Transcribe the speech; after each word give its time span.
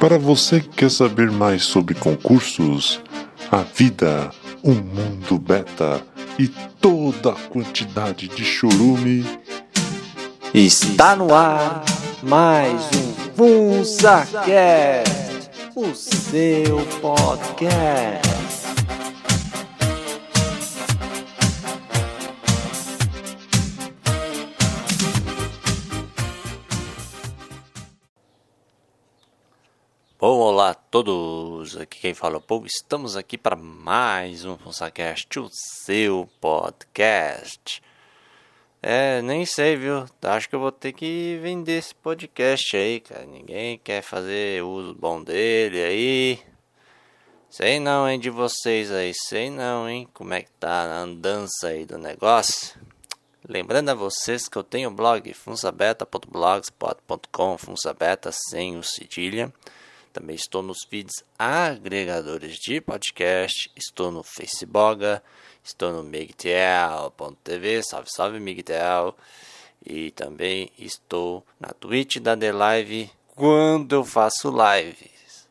Para 0.00 0.18
você 0.18 0.60
que 0.60 0.68
quer 0.70 0.90
saber 0.90 1.30
mais 1.30 1.62
sobre 1.62 1.94
concursos, 1.94 3.02
a 3.52 3.58
vida, 3.58 4.30
o 4.62 4.70
mundo 4.70 5.38
beta 5.38 6.02
e 6.38 6.48
toda 6.48 7.32
a 7.32 7.48
quantidade 7.50 8.26
de 8.26 8.42
chorume, 8.42 9.26
Está 10.54 11.14
no 11.14 11.34
ar 11.34 11.84
mais 12.22 12.80
um 12.96 13.12
FunsaCast, 13.36 14.40
o 15.76 15.94
seu 15.94 16.80
podcast. 17.00 18.49
Bom, 30.20 30.38
olá 30.38 30.70
a 30.72 30.74
todos, 30.74 31.78
aqui 31.78 31.98
quem 31.98 32.12
fala 32.12 32.34
é 32.34 32.36
o 32.36 32.42
Paul, 32.42 32.66
estamos 32.66 33.16
aqui 33.16 33.38
para 33.38 33.56
mais 33.56 34.44
um 34.44 34.58
FunsaCast, 34.58 35.40
o 35.40 35.48
seu 35.50 36.28
podcast. 36.38 37.82
É, 38.82 39.22
nem 39.22 39.46
sei, 39.46 39.76
viu? 39.76 40.04
Acho 40.20 40.46
que 40.46 40.54
eu 40.54 40.60
vou 40.60 40.70
ter 40.70 40.92
que 40.92 41.38
vender 41.40 41.78
esse 41.78 41.94
podcast 41.94 42.76
aí, 42.76 43.00
cara. 43.00 43.24
Ninguém 43.24 43.78
quer 43.78 44.02
fazer 44.02 44.62
uso 44.62 44.94
bom 44.94 45.22
dele 45.22 45.82
aí. 45.82 46.38
Sei 47.48 47.80
não, 47.80 48.06
hein, 48.06 48.20
de 48.20 48.28
vocês 48.28 48.92
aí. 48.92 49.14
Sei 49.14 49.48
não, 49.48 49.88
hein, 49.88 50.06
como 50.12 50.34
é 50.34 50.42
que 50.42 50.50
tá 50.50 50.82
a 50.82 50.98
andança 50.98 51.68
aí 51.68 51.86
do 51.86 51.96
negócio. 51.96 52.78
Lembrando 53.48 53.88
a 53.88 53.94
vocês 53.94 54.48
que 54.48 54.58
eu 54.58 54.64
tenho 54.64 54.90
o 54.90 54.94
blog 54.94 55.32
funsabeta.blogspot.com, 55.32 57.56
funsabeta 57.56 58.30
sem 58.50 58.76
o 58.76 58.82
cedilha. 58.82 59.50
Também 60.12 60.34
estou 60.34 60.60
nos 60.62 60.78
feeds 60.88 61.24
agregadores 61.38 62.56
de 62.56 62.80
podcast, 62.80 63.70
estou 63.76 64.10
no 64.10 64.24
Facebook, 64.24 65.04
estou 65.62 65.92
no 65.92 66.02
migtel.tv, 66.02 67.82
salve 67.84 68.08
salve 68.10 68.40
Migtel, 68.40 69.14
e 69.86 70.10
também 70.10 70.70
estou 70.76 71.46
na 71.60 71.68
Twitch 71.68 72.16
da 72.16 72.36
The 72.36 72.52
Live 72.52 73.10
quando 73.36 73.94
eu 73.94 74.04
faço 74.04 74.50
lives. 74.50 75.48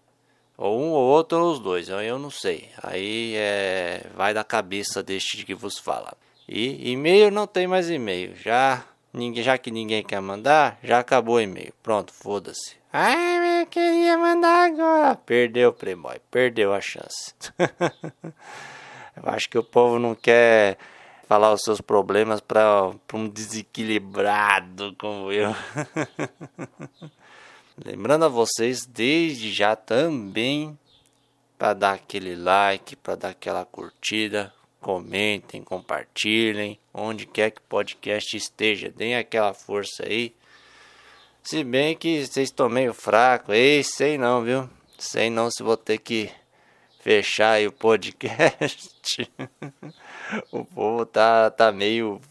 Ou 0.57 0.77
um 0.77 0.89
ou 0.89 1.05
outro 1.05 1.39
ou 1.39 1.53
os 1.53 1.59
dois, 1.59 1.87
eu 1.87 2.19
não 2.19 2.30
sei. 2.30 2.69
Aí 2.83 3.35
é, 3.37 4.07
vai 4.13 4.33
da 4.33 4.43
cabeça 4.43 5.02
deste 5.02 5.45
que 5.45 5.55
vos 5.55 5.80
fala. 5.80 6.13
E 6.47 6.91
e-mail 6.91 7.31
não 7.31 7.47
tem 7.47 7.65
mais 7.65 7.89
e-mail, 7.89 8.35
já 8.35 8.85
ninguém, 9.13 9.41
já 9.41 9.57
que 9.57 9.71
ninguém 9.71 10.03
quer 10.03 10.19
mandar, 10.19 10.77
já 10.83 10.99
acabou 10.99 11.35
o 11.35 11.41
e-mail. 11.41 11.73
Pronto, 11.81 12.11
foda-se. 12.11 12.78
Ai, 12.91 13.61
eu 13.61 13.67
queria 13.67 14.17
mandar 14.17 14.65
agora. 14.65 15.15
Perdeu, 15.15 15.71
Playboy. 15.71 16.19
Perdeu 16.31 16.73
a 16.73 16.81
chance. 16.81 17.35
eu 19.15 19.23
acho 19.25 19.47
que 19.47 19.59
o 19.59 19.63
povo 19.63 19.99
não 19.99 20.15
quer 20.15 20.75
falar 21.27 21.53
os 21.53 21.61
seus 21.61 21.79
problemas 21.79 22.41
para 22.41 22.91
um 23.13 23.29
desequilibrado 23.29 24.95
como 24.97 25.31
eu. 25.31 25.55
Lembrando 27.85 28.25
a 28.25 28.27
vocês, 28.29 28.87
desde 28.87 29.51
já 29.53 29.75
também, 29.75 30.77
para 31.59 31.75
dar 31.75 31.93
aquele 31.93 32.35
like, 32.35 32.95
para 32.95 33.15
dar 33.15 33.29
aquela 33.29 33.65
curtida, 33.65 34.51
comentem, 34.81 35.63
compartilhem, 35.63 36.79
onde 36.91 37.27
quer 37.27 37.51
que 37.51 37.59
o 37.59 37.69
podcast 37.69 38.35
esteja, 38.35 38.89
deem 38.89 39.15
aquela 39.15 39.53
força 39.53 40.03
aí. 40.03 40.33
Se 41.43 41.63
bem 41.63 41.95
que 41.95 42.25
vocês 42.25 42.49
estão 42.49 42.69
meio 42.69 42.93
fraco, 42.93 43.51
ei, 43.51 43.83
sei 43.83 44.17
não, 44.17 44.43
viu? 44.43 44.69
Sei 44.97 45.29
não 45.29 45.49
se 45.49 45.63
vou 45.63 45.77
ter 45.77 45.97
que 45.97 46.29
fechar 46.99 47.53
aí 47.53 47.67
o 47.67 47.71
podcast. 47.71 49.31
o 50.51 50.63
povo 50.65 51.05
tá, 51.05 51.49
tá 51.49 51.71
meio 51.71 52.21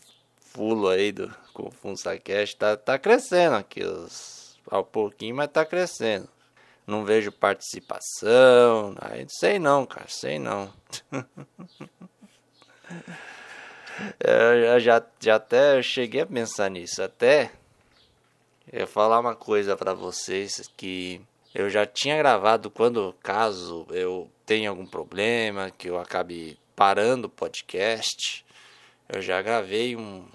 fulo 0.40 0.88
aí 0.88 1.10
do, 1.10 1.34
com 1.52 1.68
o 1.68 1.70
FunsaCast, 1.70 2.56
tá, 2.56 2.76
tá 2.76 2.98
crescendo 2.98 3.56
aqui 3.56 3.82
os, 3.82 4.58
ao 4.70 4.84
pouquinho, 4.84 5.34
mas 5.36 5.50
tá 5.50 5.64
crescendo. 5.64 6.28
Não 6.86 7.04
vejo 7.04 7.32
participação, 7.32 8.94
aí 9.00 9.26
sei 9.28 9.58
não, 9.58 9.84
cara, 9.84 10.06
sei 10.08 10.38
não. 10.38 10.72
eu 14.20 14.80
já, 14.80 15.02
já 15.20 15.36
até 15.36 15.82
cheguei 15.82 16.20
a 16.22 16.26
pensar 16.26 16.70
nisso, 16.70 17.02
até 17.02 17.50
eu 18.72 18.86
falar 18.86 19.20
uma 19.20 19.34
coisa 19.34 19.76
para 19.76 19.94
vocês 19.94 20.70
que 20.76 21.20
eu 21.54 21.70
já 21.70 21.86
tinha 21.86 22.16
gravado 22.16 22.70
quando 22.70 23.14
caso 23.22 23.86
eu 23.90 24.30
tenha 24.44 24.70
algum 24.70 24.86
problema, 24.86 25.70
que 25.70 25.88
eu 25.88 25.98
acabe 25.98 26.58
parando 26.76 27.26
o 27.26 27.30
podcast, 27.30 28.44
eu 29.08 29.22
já 29.22 29.40
gravei 29.40 29.96
um, 29.96 30.26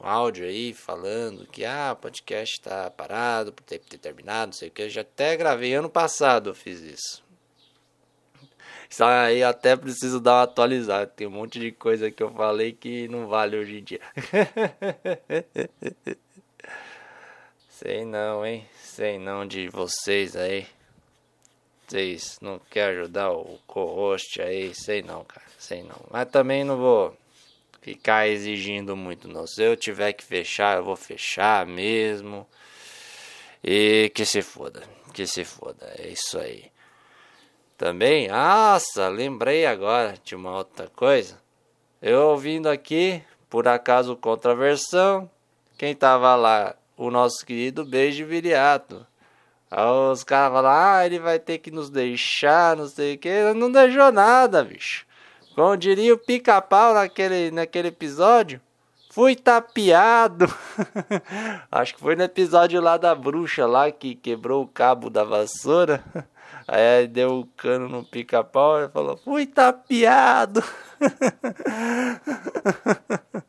um 0.00 0.06
áudio 0.06 0.46
aí 0.46 0.74
falando 0.74 1.46
que 1.46 1.64
ah, 1.64 1.92
o 1.92 1.96
podcast 1.96 2.56
está 2.56 2.90
parado 2.90 3.52
por 3.52 3.64
ter, 3.64 3.78
ter 3.78 3.98
terminado, 3.98 4.48
não 4.48 4.52
sei 4.52 4.68
o 4.68 4.70
que. 4.70 4.82
Eu 4.82 4.90
já 4.90 5.00
até 5.00 5.36
gravei 5.36 5.74
ano 5.74 5.88
passado, 5.88 6.50
eu 6.50 6.54
fiz 6.54 6.80
isso. 6.80 7.26
Isso 8.90 9.04
aí 9.04 9.42
até 9.42 9.76
preciso 9.76 10.20
dar 10.20 10.36
uma 10.36 10.42
atualizada. 10.44 11.06
Tem 11.06 11.26
um 11.26 11.30
monte 11.30 11.58
de 11.58 11.72
coisa 11.72 12.10
que 12.10 12.22
eu 12.22 12.30
falei 12.30 12.72
que 12.72 13.08
não 13.08 13.26
vale 13.26 13.56
hoje 13.56 13.78
em 13.78 13.84
dia. 13.84 14.00
Sei 17.78 18.04
não, 18.04 18.44
hein? 18.44 18.68
Sei 18.82 19.20
não 19.20 19.46
de 19.46 19.68
vocês 19.68 20.34
aí. 20.34 20.66
Vocês 21.86 22.36
não 22.42 22.58
querem 22.58 22.98
ajudar 22.98 23.30
o 23.30 23.56
co-host 23.68 24.42
aí? 24.42 24.74
Sei 24.74 25.00
não, 25.00 25.24
cara. 25.24 25.46
Sei 25.56 25.84
não. 25.84 25.94
Mas 26.10 26.28
também 26.28 26.64
não 26.64 26.76
vou 26.76 27.16
ficar 27.80 28.26
exigindo 28.26 28.96
muito, 28.96 29.28
não. 29.28 29.46
Se 29.46 29.62
eu 29.62 29.76
tiver 29.76 30.12
que 30.12 30.24
fechar, 30.24 30.78
eu 30.78 30.84
vou 30.84 30.96
fechar 30.96 31.64
mesmo. 31.66 32.44
E 33.62 34.10
que 34.12 34.26
se 34.26 34.42
foda. 34.42 34.82
Que 35.14 35.24
se 35.24 35.44
foda. 35.44 35.86
É 35.98 36.08
isso 36.08 36.36
aí. 36.36 36.72
Também, 37.76 38.26
nossa, 38.26 39.06
lembrei 39.06 39.66
agora 39.66 40.16
de 40.24 40.34
uma 40.34 40.50
outra 40.50 40.88
coisa. 40.88 41.40
Eu 42.02 42.30
ouvindo 42.30 42.68
aqui, 42.68 43.22
por 43.48 43.68
acaso, 43.68 44.16
contraversão. 44.16 45.30
Quem 45.78 45.94
tava 45.94 46.34
lá 46.34 46.74
o 46.98 47.10
nosso 47.10 47.46
querido 47.46 47.84
Beijo 47.84 48.26
Viriato. 48.26 49.06
Aí 49.70 49.86
os 50.12 50.24
caras 50.24 50.52
falam, 50.52 50.70
ah, 50.70 51.06
ele 51.06 51.20
vai 51.20 51.38
ter 51.38 51.58
que 51.58 51.70
nos 51.70 51.88
deixar, 51.88 52.76
não 52.76 52.88
sei 52.88 53.14
o 53.14 53.18
que. 53.18 53.52
Não 53.54 53.70
deixou 53.70 54.10
nada, 54.10 54.64
bicho. 54.64 55.06
Como 55.54 55.76
diria 55.76 56.12
o 56.12 56.18
pica-pau 56.18 56.94
naquele, 56.94 57.50
naquele 57.50 57.88
episódio, 57.88 58.60
fui 59.10 59.36
tapeado. 59.36 60.52
Acho 61.70 61.94
que 61.94 62.00
foi 62.00 62.16
no 62.16 62.24
episódio 62.24 62.80
lá 62.80 62.96
da 62.96 63.14
bruxa 63.14 63.66
lá 63.66 63.90
que 63.90 64.14
quebrou 64.14 64.64
o 64.64 64.68
cabo 64.68 65.08
da 65.08 65.22
vassoura. 65.22 66.02
Aí 66.66 67.06
deu 67.06 67.40
o 67.40 67.46
cano 67.56 67.88
no 67.88 68.04
pica-pau 68.04 68.84
e 68.84 68.88
falou, 68.88 69.16
fui 69.16 69.46
tapeado. 69.46 70.62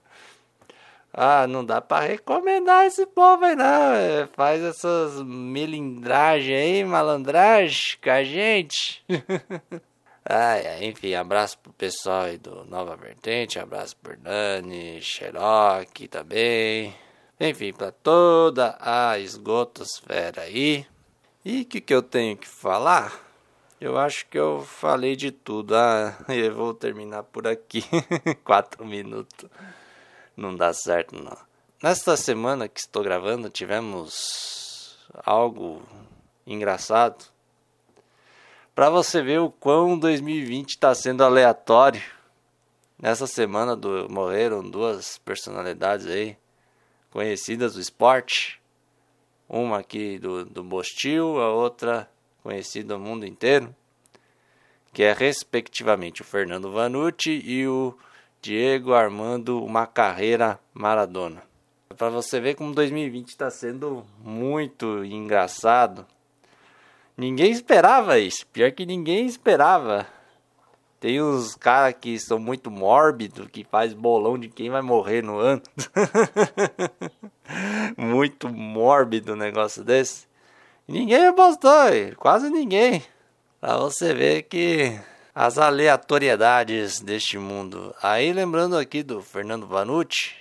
Ah, 1.21 1.45
não 1.45 1.65
dá 1.65 1.81
para 1.81 2.07
recomendar 2.07 2.85
esse 2.85 3.05
povo 3.05 3.43
aí 3.43 3.53
não. 3.53 3.93
É, 3.93 4.25
faz 4.27 4.63
essas 4.63 5.21
melindragens 5.21 6.57
aí, 6.57 6.85
malandragem 6.85 7.97
com 8.01 8.09
a 8.09 8.23
gente. 8.23 9.03
ah, 10.23 10.81
enfim, 10.81 11.15
abraço 11.15 11.59
pro 11.59 11.73
pessoal 11.73 12.21
aí 12.21 12.37
do 12.37 12.63
Nova 12.63 12.95
Vertente, 12.95 13.59
abraço 13.59 13.97
pro 13.97 14.15
Dani, 14.15 15.01
Xerox 15.01 15.91
também. 16.09 16.95
Enfim, 17.37 17.73
para 17.73 17.91
toda 17.91 18.77
a 18.79 19.19
esgotosfera 19.19 20.43
aí. 20.43 20.87
E 21.43 21.63
o 21.63 21.65
que, 21.65 21.81
que 21.81 21.93
eu 21.93 22.01
tenho 22.01 22.37
que 22.37 22.47
falar? 22.47 23.13
Eu 23.81 23.97
acho 23.97 24.25
que 24.27 24.39
eu 24.39 24.61
falei 24.61 25.17
de 25.17 25.31
tudo. 25.31 25.75
Ah, 25.75 26.15
eu 26.31 26.55
vou 26.55 26.73
terminar 26.73 27.23
por 27.23 27.45
aqui. 27.45 27.83
Quatro 28.45 28.85
minutos 28.85 29.49
não 30.39 30.55
dá 30.55 30.73
certo 30.73 31.21
não. 31.21 31.37
Nesta 31.83 32.15
semana 32.15 32.67
que 32.67 32.79
estou 32.79 33.03
gravando 33.03 33.49
tivemos 33.49 34.97
algo 35.25 35.81
engraçado. 36.47 37.25
Para 38.73 38.89
você 38.89 39.21
ver 39.21 39.39
o 39.39 39.51
quão 39.51 39.99
2020 39.99 40.69
está 40.69 40.95
sendo 40.95 41.23
aleatório. 41.23 42.01
Nessa 42.97 43.27
semana 43.27 43.75
do, 43.75 44.07
morreram 44.09 44.67
duas 44.67 45.17
personalidades 45.19 46.05
aí 46.07 46.37
conhecidas 47.11 47.73
do 47.73 47.81
esporte. 47.81 48.61
Uma 49.47 49.79
aqui 49.79 50.19
do, 50.19 50.45
do 50.45 50.63
Bostil, 50.63 51.41
a 51.41 51.49
outra 51.49 52.09
conhecida 52.43 52.97
no 52.97 53.03
mundo 53.03 53.25
inteiro. 53.25 53.75
Que 54.93 55.03
é 55.03 55.13
respectivamente 55.13 56.21
o 56.21 56.25
Fernando 56.25 56.71
Vanucci 56.71 57.41
e 57.45 57.67
o 57.67 57.97
Diego 58.41 58.93
Armando 58.93 59.63
uma 59.63 59.85
carreira 59.85 60.59
Maradona. 60.73 61.43
Para 61.97 62.09
você 62.09 62.39
ver 62.39 62.55
como 62.55 62.73
2020 62.73 63.27
está 63.27 63.49
sendo 63.49 64.05
muito 64.23 65.03
engraçado. 65.03 66.05
Ninguém 67.17 67.51
esperava 67.51 68.17
isso. 68.17 68.47
Pior 68.47 68.71
que 68.71 68.85
ninguém 68.85 69.25
esperava. 69.25 70.07
Tem 71.01 71.21
uns 71.21 71.53
caras 71.55 71.95
que 71.99 72.17
são 72.17 72.39
muito 72.39 72.71
mórbidos, 72.71 73.47
que 73.47 73.65
faz 73.65 73.93
bolão 73.93 74.37
de 74.37 74.47
quem 74.47 74.69
vai 74.69 74.81
morrer 74.81 75.21
no 75.21 75.37
ano. 75.37 75.61
muito 77.97 78.47
mórbido 78.47 79.33
um 79.33 79.37
negócio 79.37 79.83
desse. 79.83 80.27
Ninguém 80.87 81.27
apostou, 81.27 81.71
quase 82.17 82.49
ninguém. 82.49 83.03
Pra 83.59 83.77
você 83.77 84.13
ver 84.13 84.43
que 84.43 84.97
as 85.33 85.57
aleatoriedades 85.57 86.99
deste 86.99 87.37
mundo. 87.37 87.93
Aí 88.01 88.33
lembrando 88.33 88.77
aqui 88.77 89.03
do 89.03 89.21
Fernando 89.21 89.67
Vanucci, 89.67 90.35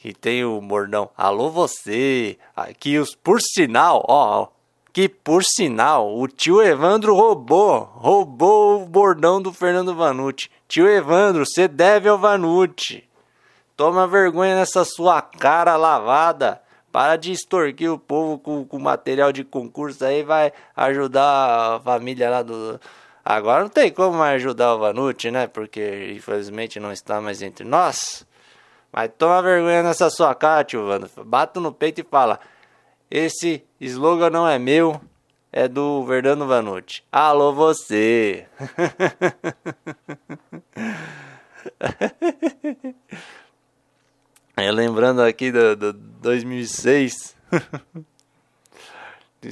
que 0.00 0.12
tem 0.12 0.44
o 0.44 0.60
bordão 0.60 1.10
Alô 1.16 1.50
você, 1.50 2.38
aqui 2.56 2.98
os 2.98 3.14
por 3.14 3.40
sinal, 3.40 4.04
ó, 4.08 4.48
que 4.92 5.08
por 5.08 5.42
sinal 5.42 6.18
o 6.18 6.28
tio 6.28 6.62
Evandro 6.62 7.14
roubou, 7.14 7.90
roubou 7.94 8.82
o 8.82 8.86
bordão 8.86 9.40
do 9.40 9.52
Fernando 9.52 9.94
Vanucci. 9.94 10.50
Tio 10.68 10.88
Evandro, 10.88 11.44
você 11.46 11.66
deve 11.66 12.08
ao 12.08 12.18
Vanucci. 12.18 13.04
Toma 13.76 14.06
vergonha 14.06 14.54
nessa 14.54 14.84
sua 14.84 15.22
cara 15.22 15.76
lavada. 15.76 16.60
Para 16.92 17.16
de 17.16 17.32
extorquir 17.32 17.90
o 17.90 17.98
povo 17.98 18.38
com, 18.38 18.66
com 18.66 18.78
material 18.78 19.32
de 19.32 19.44
concurso 19.44 20.04
aí, 20.04 20.22
vai 20.22 20.52
ajudar 20.76 21.76
a 21.76 21.80
família 21.80 22.28
lá 22.28 22.42
do. 22.42 22.78
Agora 23.24 23.62
não 23.62 23.68
tem 23.68 23.90
como 23.90 24.18
mais 24.18 24.36
ajudar 24.36 24.74
o 24.74 24.78
Vanucci, 24.78 25.30
né? 25.30 25.46
Porque 25.46 26.12
infelizmente 26.16 26.80
não 26.80 26.92
está 26.92 27.20
mais 27.20 27.40
entre 27.42 27.64
nós. 27.64 28.26
Mas 28.92 29.10
toma 29.16 29.42
vergonha 29.42 29.82
nessa 29.82 30.10
sua 30.10 30.34
cara, 30.34 30.64
tio 30.64 30.86
Vando. 30.86 31.08
Bata 31.24 31.60
no 31.60 31.72
peito 31.72 32.00
e 32.00 32.04
fala: 32.04 32.40
Esse 33.10 33.64
slogan 33.80 34.30
não 34.30 34.48
é 34.48 34.58
meu, 34.58 35.00
é 35.52 35.68
do 35.68 36.04
Verdano 36.04 36.46
Vanucci. 36.46 37.02
Alô, 37.10 37.52
você! 37.52 38.46
É, 44.54 44.70
lembrando 44.70 45.22
aqui 45.22 45.50
do, 45.50 45.74
do 45.74 45.92
2006. 45.92 47.34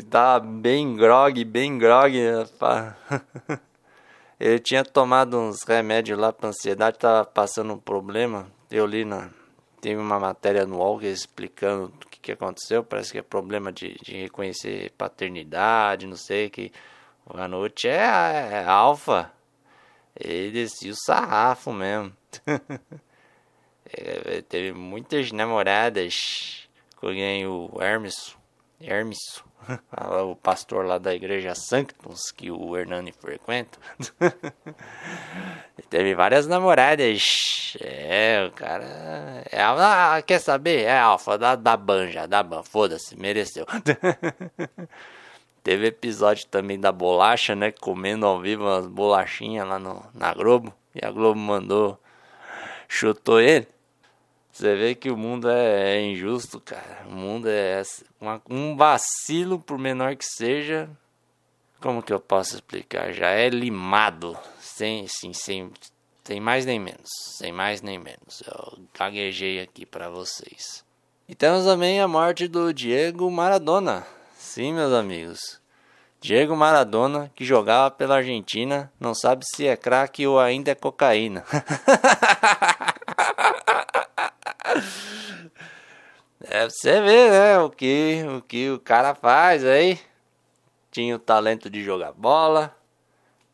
Tava 0.08 0.38
bem 0.46 0.94
grog, 0.94 1.44
bem 1.44 1.76
grog. 1.76 2.14
Ele 4.38 4.60
tinha 4.60 4.84
tomado 4.84 5.36
uns 5.36 5.64
remédios 5.64 6.16
lá 6.16 6.32
pra 6.32 6.50
ansiedade, 6.50 6.96
tava 6.96 7.24
passando 7.24 7.74
um 7.74 7.78
problema. 7.78 8.46
Eu 8.70 8.86
li 8.86 9.04
na. 9.04 9.30
Teve 9.80 10.00
uma 10.00 10.20
matéria 10.20 10.64
no 10.64 10.76
UOL 10.76 11.02
explicando 11.02 11.86
o 11.86 12.08
que, 12.08 12.20
que 12.20 12.32
aconteceu. 12.32 12.84
Parece 12.84 13.10
que 13.10 13.18
é 13.18 13.22
problema 13.22 13.72
de, 13.72 13.96
de 14.04 14.14
reconhecer 14.22 14.92
paternidade, 14.92 16.06
não 16.06 16.16
sei 16.16 16.48
que. 16.48 16.70
O 17.26 17.36
Ganucci 17.36 17.88
é, 17.88 17.96
é, 17.96 18.48
é 18.52 18.64
alfa. 18.64 19.32
Ele 20.14 20.52
descia 20.52 20.92
o 20.92 20.96
sarrafo 20.96 21.72
mesmo. 21.72 22.12
É, 23.92 24.40
teve 24.42 24.72
muitas 24.72 25.32
namoradas 25.32 26.68
com 26.94 27.08
o 27.08 27.82
Hermes. 27.82 28.36
Hermes, 28.80 29.42
o 30.30 30.34
pastor 30.36 30.86
lá 30.86 30.98
da 30.98 31.14
igreja 31.14 31.54
Sanctus, 31.54 32.30
que 32.30 32.50
o 32.50 32.76
Hernani 32.76 33.12
frequenta. 33.12 33.78
teve 35.90 36.14
várias 36.14 36.46
namoradas. 36.46 37.76
É, 37.80 38.46
o 38.48 38.52
cara. 38.52 39.44
É, 39.50 39.62
ah, 39.62 40.22
quer 40.26 40.38
saber? 40.38 40.84
É 40.84 40.98
alfa, 40.98 41.36
da, 41.36 41.56
da 41.56 41.76
banja, 41.76 42.26
da 42.26 42.42
ban, 42.42 42.62
foda-se, 42.62 43.16
mereceu. 43.16 43.66
Teve 45.62 45.88
episódio 45.88 46.46
também 46.46 46.80
da 46.80 46.90
bolacha, 46.90 47.54
né? 47.54 47.70
Comendo 47.70 48.24
ao 48.24 48.40
vivo 48.40 48.64
umas 48.64 48.86
bolachinhas 48.86 49.68
lá 49.68 49.78
no, 49.78 50.02
na 50.14 50.32
Globo. 50.32 50.72
E 50.94 51.04
a 51.04 51.10
Globo 51.10 51.38
mandou, 51.38 52.00
chutou 52.88 53.38
ele. 53.38 53.68
Você 54.60 54.76
vê 54.76 54.94
que 54.94 55.10
o 55.10 55.16
mundo 55.16 55.48
é, 55.48 55.96
é 55.96 56.02
injusto, 56.02 56.60
cara. 56.60 57.06
O 57.08 57.12
mundo 57.12 57.48
é 57.48 57.80
uma, 58.20 58.42
um 58.46 58.76
vacilo, 58.76 59.58
por 59.58 59.78
menor 59.78 60.14
que 60.16 60.24
seja. 60.26 60.86
Como 61.80 62.02
que 62.02 62.12
eu 62.12 62.20
posso 62.20 62.56
explicar? 62.56 63.10
Já 63.10 63.30
é 63.30 63.48
limado. 63.48 64.36
Sem, 64.60 65.08
sim, 65.08 65.32
sem, 65.32 65.70
sem 66.22 66.40
mais 66.40 66.66
nem 66.66 66.78
menos. 66.78 67.08
Sem 67.38 67.50
mais 67.50 67.80
nem 67.80 67.98
menos. 67.98 68.42
Eu 68.46 68.80
gaguejei 68.92 69.62
aqui 69.62 69.86
para 69.86 70.10
vocês. 70.10 70.84
E 71.26 71.34
temos 71.34 71.64
também 71.64 71.98
a 71.98 72.06
morte 72.06 72.46
do 72.46 72.70
Diego 72.70 73.30
Maradona. 73.30 74.06
Sim, 74.36 74.74
meus 74.74 74.92
amigos. 74.92 75.58
Diego 76.20 76.54
Maradona, 76.54 77.32
que 77.34 77.46
jogava 77.46 77.90
pela 77.90 78.16
Argentina, 78.16 78.92
não 79.00 79.14
sabe 79.14 79.42
se 79.46 79.66
é 79.66 79.74
crack 79.74 80.26
ou 80.26 80.38
ainda 80.38 80.70
é 80.70 80.74
cocaína. 80.74 81.44
É 86.42 86.68
você 86.68 87.00
ver, 87.02 87.30
né? 87.30 87.58
O 87.58 87.68
que, 87.68 88.24
o 88.36 88.40
que 88.42 88.70
o 88.70 88.78
cara 88.78 89.14
faz 89.14 89.64
aí. 89.64 90.00
Tinha 90.90 91.14
o 91.14 91.18
talento 91.18 91.70
de 91.70 91.84
jogar 91.84 92.12
bola, 92.12 92.74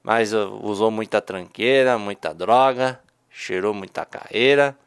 mas 0.03 0.33
usou 0.33 0.91
muita 0.91 1.21
tranqueira, 1.21 1.99
muita 1.99 2.33
droga, 2.33 2.99
cheirou 3.31 3.75
muita 3.75 4.07
carreira. 4.07 4.79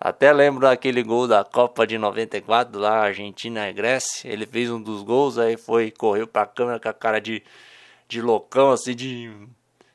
Até 0.00 0.32
lembro 0.32 0.62
daquele 0.62 1.02
gol 1.02 1.28
da 1.28 1.44
Copa 1.44 1.86
de 1.86 1.96
94 1.96 2.80
lá, 2.80 3.04
Argentina 3.04 3.68
e 3.68 3.72
Grécia. 3.72 4.28
Ele 4.28 4.46
fez 4.46 4.68
um 4.68 4.82
dos 4.82 5.02
gols, 5.02 5.38
aí 5.38 5.56
foi, 5.56 5.92
correu 5.92 6.26
pra 6.26 6.44
câmera 6.44 6.80
com 6.80 6.88
a 6.88 6.92
cara 6.92 7.20
de, 7.20 7.40
de 8.08 8.20
loucão, 8.20 8.72
assim, 8.72 8.96
de, 8.96 9.32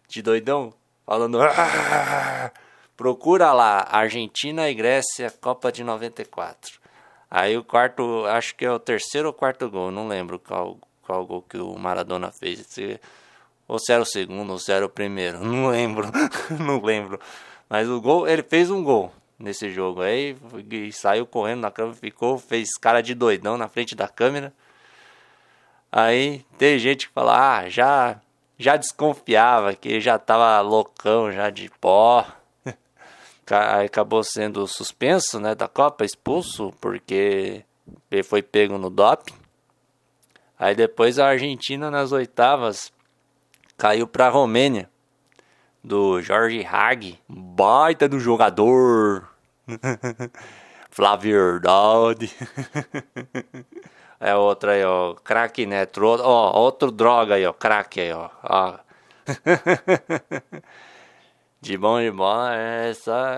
de 0.08 0.22
doidão, 0.22 0.74
falando. 1.06 1.42
Ah! 1.42 2.52
Procura 2.98 3.54
lá, 3.54 3.88
Argentina 3.92 4.68
e 4.68 4.74
Grécia, 4.74 5.30
Copa 5.30 5.72
de 5.72 5.84
94. 5.84 6.80
Aí 7.30 7.56
o 7.56 7.64
quarto, 7.64 8.26
acho 8.26 8.56
que 8.56 8.66
é 8.66 8.72
o 8.72 8.80
terceiro 8.80 9.28
ou 9.28 9.34
quarto 9.34 9.70
gol, 9.70 9.92
não 9.92 10.08
lembro 10.08 10.40
qual, 10.40 10.80
qual 11.04 11.24
gol 11.24 11.44
que 11.44 11.58
o 11.60 11.78
Maradona 11.78 12.32
fez. 12.32 12.66
Ou 13.68 13.78
se 13.78 13.92
era 13.92 14.02
o 14.02 14.06
segundo, 14.06 14.52
ou 14.52 14.58
se 14.58 14.72
era 14.72 14.84
o 14.84 14.90
primeiro, 14.90 15.40
não 15.46 15.68
lembro, 15.68 16.10
não 16.60 16.82
lembro. 16.84 17.20
Mas 17.70 17.88
o 17.88 18.02
gol, 18.02 18.28
ele 18.28 18.42
fez 18.42 18.72
um 18.72 18.84
gol 18.84 19.12
nesse 19.38 19.70
jogo 19.70 20.02
aí, 20.02 20.36
saiu 20.92 21.28
correndo 21.28 21.62
na 21.62 21.70
câmera, 21.70 21.96
ficou, 21.96 22.40
fez 22.40 22.70
cara 22.82 23.02
de 23.02 23.14
doidão 23.14 23.60
na 23.60 23.68
frente 23.68 23.96
da 23.96 24.08
câmera. 24.08 24.52
Aí 25.92 26.44
tem 26.58 26.80
gente 26.80 27.08
que 27.08 27.14
fala, 27.14 27.60
ah, 27.60 27.70
já, 27.70 28.20
já 28.58 28.76
desconfiava 28.76 29.76
que 29.76 30.02
já 30.02 30.18
tava 30.18 30.60
loucão, 30.62 31.32
já 31.32 31.52
de 31.52 31.70
pó 31.80 32.26
acabou 33.56 34.24
sendo 34.24 34.68
suspenso 34.68 35.40
né, 35.40 35.56
da 35.56 35.68
Copa, 35.68 36.04
expulso, 36.04 36.74
porque 36.82 37.64
ele 38.12 38.24
foi 38.24 38.42
pego 38.42 38.78
no 38.78 38.90
doping. 38.90 39.34
Aí 40.60 40.76
depois 40.76 41.20
a 41.20 41.28
Argentina 41.28 41.92
nas 41.92 42.12
oitavas 42.12 42.92
caiu 43.78 44.08
para 44.08 44.28
a 44.28 44.30
Romênia, 44.30 44.90
do 45.84 46.22
Jorge 46.22 46.66
Hag, 46.66 47.20
baita 47.30 48.10
do 48.10 48.20
jogador. 48.20 49.30
Flávio 50.90 51.54
Verdade. 51.54 52.32
é 54.20 54.36
outra 54.36 54.72
aí, 54.72 54.84
ó, 54.84 55.14
craque 55.14 55.66
Netro, 55.66 56.08
ó, 56.08 56.60
outro 56.60 56.92
droga 56.92 57.36
aí, 57.36 57.46
ó, 57.46 57.54
craque 57.54 58.02
aí, 58.02 58.12
ó. 58.12 58.30
ó. 58.44 58.80
De 61.60 61.76
bom 61.78 62.00
de 62.00 62.12
bola, 62.12 62.56
é 62.56 62.94
só. 62.94 63.36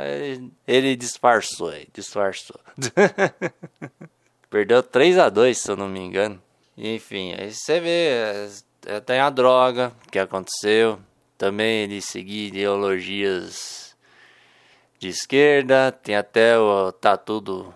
Ele 0.68 0.96
disfarçou 0.96 1.70
aí, 1.70 1.88
disfarçou. 1.94 2.60
Perdeu 4.50 4.84
3 4.84 5.18
a 5.18 5.30
2 5.30 5.58
se 5.58 5.72
eu 5.72 5.78
não 5.78 5.88
me 5.88 6.00
engano. 6.00 6.42
Enfim, 6.78 7.34
aí 7.34 7.54
você 7.54 7.80
vê. 7.80 8.10
É, 8.86 9.00
tem 9.00 9.20
a 9.20 9.30
droga 9.30 9.92
que 10.12 10.20
aconteceu. 10.20 11.00
Também 11.38 11.84
ele 11.84 12.02
seguia 12.02 12.48
ideologias 12.48 13.96
de 15.00 15.08
esquerda. 15.08 15.92
Tem 15.92 16.16
até 16.16 16.58
o 16.58 16.92
tatu 16.92 17.40
do 17.40 17.74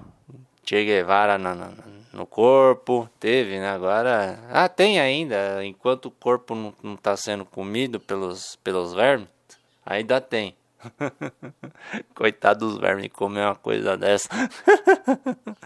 Che 0.66 0.84
Guevara 0.84 1.38
no, 1.38 2.26
corpo. 2.26 3.10
Teve, 3.20 3.60
né? 3.60 3.70
Agora. 3.70 4.40
Ah, 4.50 4.68
tem 4.68 5.00
ainda. 5.00 5.64
Enquanto 5.66 6.08
o 6.08 6.12
corpo 6.12 6.56
não 6.82 6.96
está 6.96 7.16
sendo 7.16 7.46
comido 7.46 8.00
pelos, 8.00 8.58
pelos 8.58 8.94
vermes. 8.94 9.28
Ainda 9.86 10.22
tem. 10.22 10.56
Coitado 12.16 12.68
dos 12.68 12.78
vermes 12.78 13.10
comer 13.12 13.46
uma 13.46 13.56
coisa 13.56 13.98
dessa. 13.98 14.30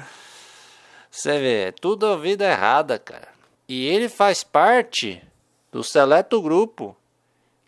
Você 1.09 1.39
vê, 1.39 1.67
é 1.67 1.71
tudo 1.71 2.05
a 2.05 2.17
vida 2.17 2.45
errada, 2.45 2.99
cara. 2.99 3.29
E 3.67 3.87
ele 3.87 4.07
faz 4.07 4.43
parte 4.43 5.21
do 5.71 5.83
seleto 5.83 6.41
grupo 6.41 6.95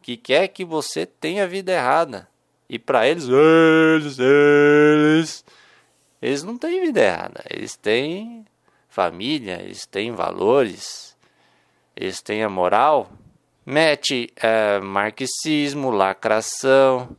que 0.02 0.16
quer 0.16 0.48
que 0.48 0.64
você 0.64 1.06
tenha 1.06 1.48
vida 1.48 1.72
errada. 1.72 2.28
E 2.70 2.78
para 2.78 3.08
eles, 3.08 3.28
eles, 3.28 4.20
eles, 4.20 5.46
eles 6.22 6.44
não 6.44 6.58
têm 6.58 6.82
vida 6.82 7.02
errada. 7.02 7.44
Eles 7.50 7.76
têm 7.76 8.46
família, 8.88 9.60
eles 9.62 9.86
têm 9.86 10.12
valores. 10.12 11.18
eles 11.96 12.22
têm 12.22 12.44
a 12.44 12.50
moral, 12.50 13.12
mete 13.66 14.32
é, 14.36 14.80
marxismo, 14.80 15.92
lacração, 15.92 17.16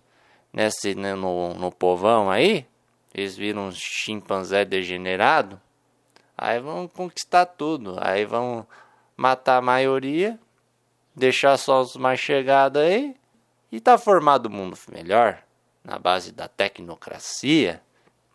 nesse, 0.53 0.95
né, 0.95 1.15
no, 1.15 1.55
no 1.55 1.71
povão 1.71 2.31
aí, 2.31 2.67
eles 3.15 3.37
viram 3.37 3.69
um 3.69 3.73
chimpanzé 3.73 4.65
degenerado, 4.65 5.61
aí 6.37 6.61
vão 6.61 6.89
conquistar 6.89 7.47
tudo, 7.47 7.97
aí 8.01 8.25
vão 8.25 8.67
matar 9.17 9.59
a 9.59 9.63
maioria, 9.63 10.39
deixar 11.15 11.57
só 11.57 11.81
os 11.83 11.97
mais 11.97 12.21
chegados 12.21 12.81
aí, 12.81 13.15
e 13.71 13.81
tá 13.81 13.99
formado 13.99 14.47
o 14.47 14.49
um 14.49 14.53
mundo 14.53 14.79
melhor, 14.93 15.43
na 15.85 15.99
base 15.99 16.33
da 16.33 16.49
tecnocracia. 16.49 17.81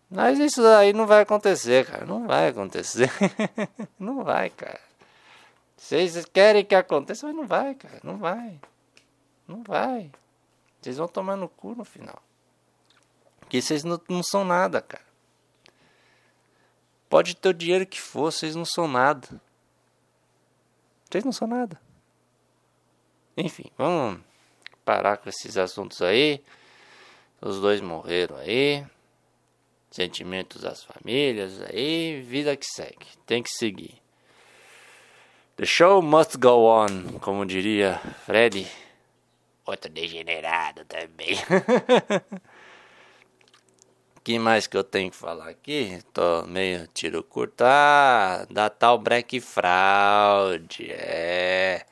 Mas 0.10 0.40
isso 0.40 0.66
aí 0.66 0.94
não 0.94 1.06
vai 1.06 1.22
acontecer, 1.22 1.86
cara. 1.86 2.06
Não 2.06 2.28
vai 2.28 2.50
acontecer. 2.50 3.12
não 4.00 4.24
vai, 4.24 4.50
cara. 4.50 4.80
Vocês 5.75 6.25
querem 6.25 6.63
que 6.63 6.74
aconteça, 6.74 7.27
mas 7.27 7.36
não 7.36 7.46
vai, 7.46 7.75
cara. 7.75 8.00
Não 8.03 8.17
vai. 8.17 8.60
Não 9.48 9.63
vai. 9.63 10.12
Vocês 10.82 10.98
vão 10.98 11.08
tomar 11.08 11.36
no 11.36 11.50
cu 11.50 11.75
no 11.75 11.84
final. 11.84 12.22
Porque 13.39 13.62
vocês 13.62 13.84
não, 13.84 14.00
não 14.10 14.24
são 14.24 14.44
nada, 14.44 14.82
cara. 14.82 15.05
Pode 17.10 17.36
ter 17.36 17.50
o 17.50 17.53
dinheiro 17.53 17.86
que 17.86 18.01
for, 18.01 18.32
vocês 18.32 18.55
não 18.55 18.65
são 18.65 18.88
nada. 18.88 19.41
Vocês 21.10 21.24
não 21.24 21.32
são 21.32 21.48
nada. 21.48 21.79
Enfim, 23.38 23.72
vamos 23.77 24.22
parar 24.84 25.17
com 25.17 25.29
esses 25.29 25.58
assuntos 25.58 26.01
aí. 26.01 26.44
Os 27.41 27.60
dois 27.60 27.82
morreram 27.82 28.38
aí. 28.38 28.86
Sentimentos 29.91 30.62
das 30.62 30.84
famílias 30.84 31.62
aí. 31.62 32.22
Vida 32.22 32.55
que 32.55 32.65
segue. 32.65 33.05
Tem 33.25 33.44
que 33.44 33.50
seguir. 33.50 34.01
The 35.58 35.66
show 35.66 36.02
must 36.02 36.38
go 36.38 36.68
on, 36.68 37.20
como 37.22 37.46
diria 37.46 38.02
Freddy. 38.26 38.68
Outro 39.66 39.90
degenerado 39.90 40.84
também. 40.84 41.38
que 44.22 44.38
mais 44.38 44.68
que 44.68 44.76
eu 44.76 44.84
tenho 44.84 45.10
que 45.10 45.16
falar 45.16 45.48
aqui? 45.48 46.02
Tô 46.12 46.44
meio 46.46 46.86
tiro 46.88 47.24
curto. 47.24 47.64
Ah, 47.64 48.46
da 48.50 48.70
tal 48.70 48.98
Black 48.98 49.40
Fraud. 49.40 50.92
É. 50.92 51.86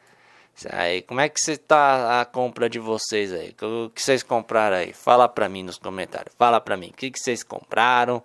Aí, 0.70 1.02
como 1.04 1.22
é 1.22 1.30
que 1.30 1.40
você 1.40 1.56
tá 1.56 2.20
a 2.20 2.26
compra 2.26 2.70
de 2.70 2.80
vocês 2.80 3.32
aí? 3.32 3.56
O 3.62 3.90
que 3.90 4.02
vocês 4.02 4.24
compraram 4.24 4.76
aí? 4.76 4.92
Fala 4.92 5.30
pra 5.30 5.48
mim 5.48 5.64
nos 5.64 5.78
comentários. 5.78 6.36
Fala 6.38 6.60
pra 6.60 6.76
mim. 6.76 6.90
O 6.90 6.94
que, 6.94 7.10
que 7.10 7.20
vocês 7.20 7.44
compraram? 7.44 8.22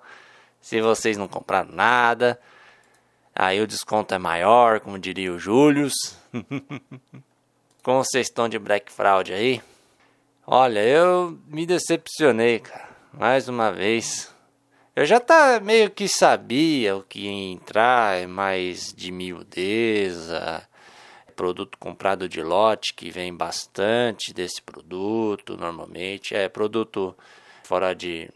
Se 0.61 0.80
vocês 0.80 1.16
não 1.16 1.28
compraram 1.28 1.71
nada. 1.71 2.40
Aí 3.38 3.61
o 3.61 3.66
desconto 3.68 4.12
é 4.12 4.18
maior, 4.18 4.80
como 4.80 4.99
diria 4.99 5.33
o 5.33 5.38
Július. 5.38 5.95
como 7.85 8.02
vocês 8.02 8.26
estão 8.26 8.49
de 8.49 8.59
Black 8.59 8.90
Fraud 8.90 9.33
aí? 9.33 9.62
Olha, 10.45 10.83
eu 10.83 11.38
me 11.47 11.64
decepcionei, 11.64 12.59
cara. 12.59 12.88
Mais 13.12 13.49
uma 13.49 13.71
vez. 13.71 14.35
Eu 14.97 15.07
já 15.07 15.21
tá 15.21 15.61
meio 15.61 15.88
que 15.88 16.09
sabia 16.09 16.97
o 16.97 17.02
que 17.04 17.21
ia 17.21 17.52
entrar, 17.52 18.16
é 18.16 18.26
mais 18.26 18.92
de 18.92 19.12
miudeza 19.12 20.68
produto 21.38 21.78
comprado 21.78 22.28
de 22.28 22.42
lote, 22.42 22.92
que 22.92 23.12
vem 23.12 23.33
bastante 23.33 24.35
desse 24.35 24.61
produto, 24.61 25.57
normalmente. 25.57 26.35
É 26.35 26.49
produto 26.49 27.16
fora 27.62 27.95
de, 27.95 28.28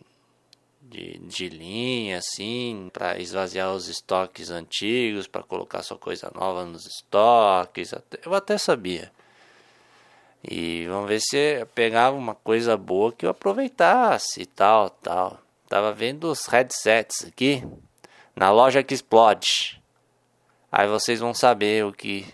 de, 0.93 1.19
de 1.19 1.49
linha, 1.49 2.19
assim, 2.19 2.91
para 2.93 3.19
esvaziar 3.19 3.73
os 3.73 3.89
estoques 3.89 4.51
antigos, 4.51 5.27
para 5.27 5.43
colocar 5.43 5.83
sua 5.83 5.97
coisa 5.97 6.31
nova 6.35 6.67
nos 6.67 6.85
estoques. 6.87 7.95
Eu 8.25 8.35
até 8.35 8.59
sabia. 8.59 9.11
E 10.45 10.87
vamos 10.87 11.09
ver 11.09 11.21
se 11.21 11.65
pegava 11.75 12.17
uma 12.17 12.35
coisa 12.35 12.77
boa 12.77 13.13
que 13.13 13.25
eu 13.25 13.31
aproveitasse 13.31 14.43
e 14.43 14.47
tal, 14.47 14.91
tal. 14.91 15.41
Tava 15.69 15.93
vendo 15.93 16.31
os 16.31 16.47
headsets 16.47 17.25
aqui 17.25 17.65
na 18.37 18.51
loja 18.51 18.83
que 18.83 18.93
explode. 18.93 19.81
Aí 20.71 20.87
vocês 20.89 21.21
vão 21.21 21.33
saber 21.33 21.87
o 21.87 21.93
que 21.93 22.27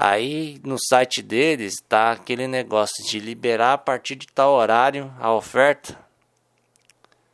Aí 0.00 0.60
no 0.62 0.76
site 0.78 1.20
deles 1.20 1.74
está 1.74 2.12
aquele 2.12 2.46
negócio 2.46 3.04
de 3.04 3.18
liberar 3.18 3.72
a 3.72 3.78
partir 3.78 4.14
de 4.14 4.28
tal 4.28 4.52
horário 4.52 5.12
a 5.18 5.32
oferta. 5.32 6.07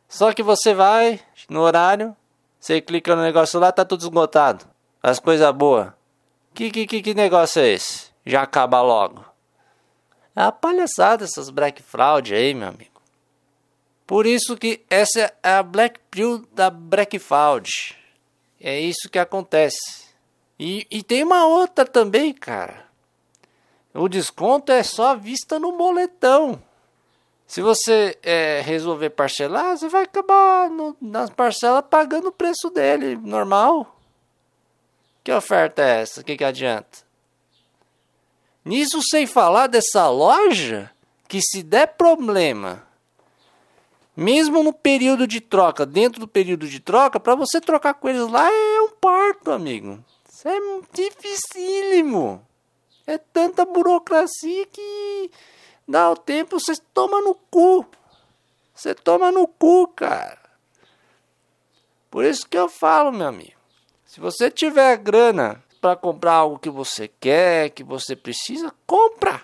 Só 0.07 0.33
que 0.33 0.43
você 0.43 0.73
vai 0.73 1.19
no 1.49 1.61
horário, 1.61 2.15
você 2.59 2.81
clica 2.81 3.15
no 3.15 3.21
negócio 3.21 3.59
lá, 3.59 3.71
tá 3.71 3.85
tudo 3.85 4.01
esgotado. 4.01 4.65
As 5.01 5.19
coisas 5.19 5.51
boas. 5.51 5.91
Que, 6.53 6.71
que, 6.71 6.87
que, 6.87 7.01
que 7.01 7.13
negócio 7.13 7.61
é 7.61 7.69
esse? 7.69 8.07
Já 8.25 8.41
acaba 8.41 8.81
logo. 8.81 9.23
É 10.35 10.41
a 10.41 10.51
palhaçada 10.51 11.23
essas 11.23 11.49
Black 11.49 11.81
Fraud 11.81 12.33
aí, 12.33 12.53
meu 12.53 12.69
amigo. 12.69 13.01
Por 14.07 14.25
isso 14.25 14.55
que 14.55 14.83
essa 14.89 15.33
é 15.41 15.49
a 15.49 15.63
Black 15.63 15.99
Pill 16.11 16.47
da 16.53 16.69
Black 16.69 17.17
Fraud. 17.19 17.69
É 18.59 18.79
isso 18.79 19.09
que 19.09 19.19
acontece. 19.19 20.05
E, 20.59 20.87
e 20.89 21.03
tem 21.03 21.23
uma 21.23 21.45
outra 21.45 21.85
também, 21.85 22.33
cara. 22.33 22.85
O 23.93 24.07
desconto 24.07 24.71
é 24.71 24.83
só 24.83 25.15
vista 25.15 25.57
no 25.59 25.77
boletão. 25.77 26.61
Se 27.47 27.61
você 27.61 28.17
é, 28.23 28.61
resolver 28.61 29.11
parcelar, 29.11 29.77
você 29.77 29.87
vai 29.87 30.03
acabar 30.03 30.69
no, 30.69 30.95
nas 30.99 31.29
parcelas 31.29 31.83
pagando 31.89 32.29
o 32.29 32.31
preço 32.31 32.69
dele, 32.69 33.15
normal. 33.15 33.99
Que 35.23 35.31
oferta 35.31 35.81
é 35.81 36.01
essa? 36.01 36.21
O 36.21 36.23
que, 36.23 36.37
que 36.37 36.43
adianta? 36.43 37.05
Nisso 38.63 38.99
sem 39.09 39.27
falar 39.27 39.67
dessa 39.67 40.09
loja 40.09 40.91
que 41.27 41.39
se 41.41 41.61
der 41.61 41.87
problema, 41.95 42.83
mesmo 44.15 44.63
no 44.63 44.73
período 44.73 45.27
de 45.27 45.39
troca, 45.39 45.85
dentro 45.85 46.19
do 46.19 46.27
período 46.27 46.67
de 46.67 46.79
troca, 46.79 47.19
para 47.19 47.35
você 47.35 47.61
trocar 47.61 47.93
com 47.93 48.09
eles 48.09 48.27
lá 48.27 48.51
é 48.51 48.81
um 48.81 48.89
parto, 48.89 49.51
amigo. 49.51 50.03
Isso 50.31 50.47
é 50.47 50.59
dificílimo. 50.93 52.45
É 53.05 53.17
tanta 53.17 53.65
burocracia 53.65 54.65
que 54.65 55.31
dá 55.87 56.09
o 56.11 56.17
tempo, 56.17 56.59
você 56.59 56.75
toma 56.93 57.21
no 57.21 57.35
cu. 57.35 57.85
Você 58.73 58.93
toma 58.93 59.31
no 59.31 59.47
cu, 59.47 59.87
cara. 59.87 60.39
Por 62.09 62.23
isso 62.23 62.47
que 62.47 62.57
eu 62.57 62.69
falo, 62.69 63.11
meu 63.11 63.27
amigo. 63.27 63.53
Se 64.05 64.19
você 64.19 64.49
tiver 64.49 64.97
grana 64.97 65.63
para 65.81 65.95
comprar 65.95 66.33
algo 66.33 66.59
que 66.59 66.69
você 66.69 67.07
quer, 67.07 67.69
que 67.69 67.83
você 67.83 68.15
precisa, 68.15 68.73
compra. 68.87 69.43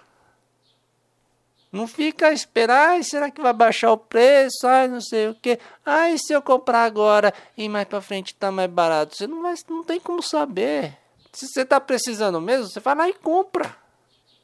Não 1.71 1.87
fica 1.87 2.27
a 2.27 2.33
esperar, 2.33 3.01
será 3.03 3.31
que 3.31 3.41
vai 3.41 3.53
baixar 3.53 3.91
o 3.91 3.97
preço? 3.97 4.67
Ai, 4.67 4.89
não 4.89 4.99
sei 4.99 5.29
o 5.29 5.35
que. 5.35 5.57
Ai, 5.85 6.17
se 6.17 6.33
eu 6.33 6.41
comprar 6.41 6.83
agora 6.83 7.33
e 7.57 7.69
mais 7.69 7.87
para 7.87 8.01
frente 8.01 8.35
tá 8.35 8.51
mais 8.51 8.69
barato, 8.69 9.15
você 9.15 9.25
não 9.25 9.41
vai, 9.41 9.53
não 9.69 9.83
tem 9.83 9.99
como 9.99 10.21
saber. 10.21 10.97
Se 11.31 11.47
você 11.47 11.63
tá 11.63 11.79
precisando 11.79 12.41
mesmo, 12.41 12.67
você 12.67 12.81
vai 12.81 12.95
lá 12.95 13.07
e 13.07 13.13
compra. 13.13 13.80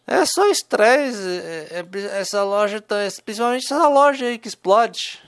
É 0.08 0.26
só 0.26 0.48
estresse. 0.48 1.20
É, 1.20 1.82
é, 1.82 2.20
essa 2.20 2.42
loja, 2.44 2.82
tá, 2.82 2.96
principalmente 3.26 3.66
essa 3.66 3.88
loja 3.90 4.26
aí 4.26 4.38
que 4.38 4.48
explode. 4.48 5.22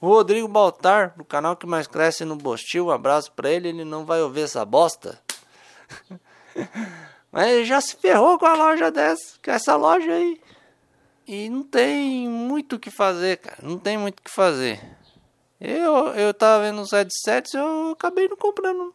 O 0.00 0.06
Rodrigo 0.06 0.46
Baltar, 0.48 1.12
do 1.16 1.24
canal 1.24 1.56
que 1.56 1.66
mais 1.66 1.88
cresce 1.88 2.24
no 2.24 2.36
Bostil, 2.36 2.86
um 2.86 2.90
abraço 2.90 3.32
pra 3.32 3.50
ele, 3.50 3.68
ele 3.68 3.84
não 3.84 4.06
vai 4.06 4.22
ouvir 4.22 4.42
essa 4.42 4.64
bosta. 4.64 5.20
Mas 7.30 7.48
ele 7.48 7.64
já 7.64 7.80
se 7.80 7.96
ferrou 7.96 8.38
com 8.38 8.46
a 8.46 8.54
loja 8.54 8.90
dessa, 8.90 9.38
com 9.44 9.50
essa 9.50 9.76
loja 9.76 10.10
aí. 10.10 10.40
E 11.26 11.50
não 11.50 11.62
tem 11.62 12.28
muito 12.28 12.76
o 12.76 12.78
que 12.78 12.90
fazer, 12.90 13.38
cara. 13.38 13.58
Não 13.62 13.78
tem 13.78 13.98
muito 13.98 14.20
o 14.20 14.22
que 14.22 14.30
fazer. 14.30 14.80
Eu, 15.60 16.08
eu 16.14 16.32
tava 16.32 16.64
vendo 16.64 16.80
os 16.80 16.92
headsets, 16.92 17.52
eu 17.52 17.90
acabei 17.90 18.26
não 18.26 18.36
comprando. 18.36 18.94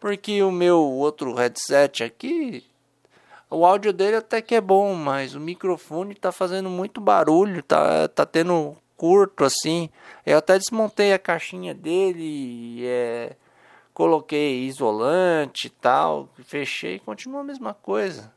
Porque 0.00 0.42
o 0.42 0.50
meu 0.50 0.78
outro 0.78 1.32
headset 1.34 2.02
aqui, 2.02 2.66
o 3.54 3.64
áudio 3.64 3.92
dele 3.92 4.16
até 4.16 4.42
que 4.42 4.54
é 4.54 4.60
bom, 4.60 4.94
mas 4.94 5.34
o 5.34 5.40
microfone 5.40 6.14
tá 6.14 6.32
fazendo 6.32 6.68
muito 6.68 7.00
barulho, 7.00 7.62
tá, 7.62 8.08
tá 8.08 8.26
tendo 8.26 8.76
curto 8.96 9.44
assim. 9.44 9.88
Eu 10.24 10.38
até 10.38 10.58
desmontei 10.58 11.12
a 11.12 11.18
caixinha 11.18 11.74
dele, 11.74 12.84
é, 12.86 13.36
coloquei 13.92 14.64
isolante 14.64 15.68
e 15.68 15.70
tal, 15.70 16.28
fechei 16.44 16.96
e 16.96 17.00
continua 17.00 17.40
a 17.40 17.44
mesma 17.44 17.74
coisa. 17.74 18.32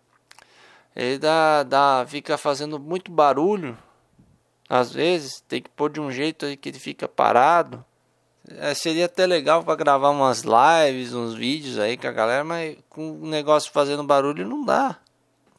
Ele 0.96 1.18
dá, 1.18 1.64
dá, 1.64 2.06
fica 2.08 2.38
fazendo 2.38 2.80
muito 2.80 3.12
barulho. 3.12 3.78
Às 4.70 4.92
vezes 4.92 5.42
tem 5.48 5.62
que 5.62 5.70
pôr 5.70 5.90
de 5.90 6.00
um 6.00 6.12
jeito 6.12 6.46
aí 6.46 6.58
que 6.58 6.70
ele 6.70 6.80
fica 6.80 7.08
parado. 7.08 7.84
É, 8.50 8.74
seria 8.74 9.06
até 9.06 9.26
legal 9.26 9.64
para 9.64 9.76
gravar 9.76 10.10
umas 10.10 10.44
lives, 10.44 11.14
uns 11.14 11.34
vídeos 11.34 11.78
aí 11.78 11.98
com 11.98 12.08
a 12.08 12.12
galera, 12.12 12.44
mas 12.44 12.78
com 12.90 13.12
o 13.12 13.28
negócio 13.28 13.72
fazendo 13.72 14.04
barulho 14.04 14.48
não 14.48 14.64
dá. 14.64 14.98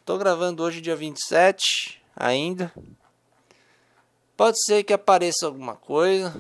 Tô 0.09 0.17
gravando 0.17 0.63
hoje 0.63 0.81
dia 0.81 0.97
27 0.97 2.03
ainda. 2.17 2.73
Pode 4.35 4.57
ser 4.65 4.83
que 4.83 4.95
apareça 4.95 5.45
alguma 5.45 5.77
coisa. 5.77 6.35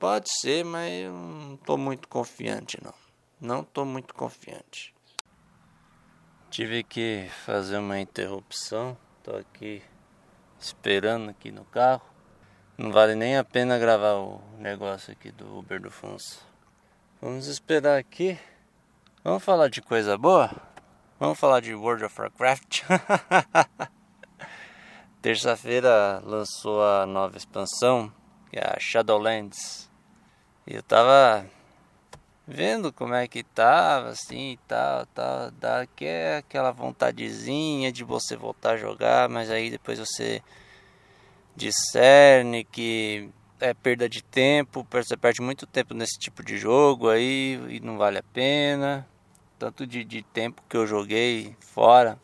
Pode 0.00 0.28
ser, 0.40 0.64
mas 0.64 0.92
eu 1.04 1.12
não 1.12 1.56
tô 1.58 1.76
muito 1.76 2.08
confiante 2.08 2.82
não. 2.82 2.92
Não 3.40 3.62
tô 3.62 3.84
muito 3.84 4.12
confiante. 4.12 4.92
Tive 6.50 6.82
que 6.82 7.30
fazer 7.46 7.78
uma 7.78 8.00
interrupção. 8.00 8.98
Tô 9.22 9.36
aqui 9.36 9.80
esperando 10.58 11.30
aqui 11.30 11.52
no 11.52 11.64
carro. 11.66 12.02
Não 12.76 12.90
vale 12.90 13.14
nem 13.14 13.38
a 13.38 13.44
pena 13.44 13.78
gravar 13.78 14.14
o 14.14 14.42
negócio 14.58 15.12
aqui 15.12 15.30
do 15.30 15.56
Uber 15.56 15.80
do 15.80 15.88
Funso. 15.88 16.40
Vamos 17.20 17.46
esperar 17.46 17.96
aqui. 17.96 18.36
Vamos 19.22 19.44
falar 19.44 19.68
de 19.68 19.80
coisa 19.80 20.18
boa? 20.18 20.71
Vamos 21.22 21.38
falar 21.38 21.60
de 21.60 21.72
World 21.72 22.04
of 22.04 22.20
Warcraft. 22.20 22.82
Terça-feira 25.22 26.20
lançou 26.26 26.82
a 26.82 27.06
nova 27.06 27.36
expansão, 27.36 28.12
que 28.50 28.58
é 28.58 28.64
a 28.64 28.80
Shadowlands. 28.80 29.88
E 30.66 30.74
eu 30.74 30.82
tava 30.82 31.46
vendo 32.44 32.92
como 32.92 33.14
é 33.14 33.28
que 33.28 33.44
tava, 33.44 34.08
assim 34.08 34.54
e 34.54 34.56
tal, 34.66 35.06
tal, 35.14 35.52
dá 35.52 35.86
que 35.86 36.06
é 36.06 36.38
aquela 36.38 36.72
vontadezinha 36.72 37.92
de 37.92 38.02
você 38.02 38.34
voltar 38.34 38.72
a 38.72 38.76
jogar, 38.76 39.28
mas 39.28 39.48
aí 39.48 39.70
depois 39.70 40.00
você 40.00 40.42
discerne 41.54 42.64
que 42.64 43.30
é 43.60 43.72
perda 43.72 44.08
de 44.08 44.24
tempo, 44.24 44.84
você 44.90 45.16
perde 45.16 45.40
muito 45.40 45.68
tempo 45.68 45.94
nesse 45.94 46.18
tipo 46.18 46.42
de 46.42 46.58
jogo 46.58 47.08
aí 47.08 47.60
e 47.68 47.78
não 47.78 47.96
vale 47.96 48.18
a 48.18 48.24
pena. 48.24 49.06
Tanto 49.62 49.86
de, 49.86 50.02
de 50.02 50.24
tempo 50.24 50.60
que 50.68 50.76
eu 50.76 50.88
joguei 50.88 51.56
fora. 51.60 52.18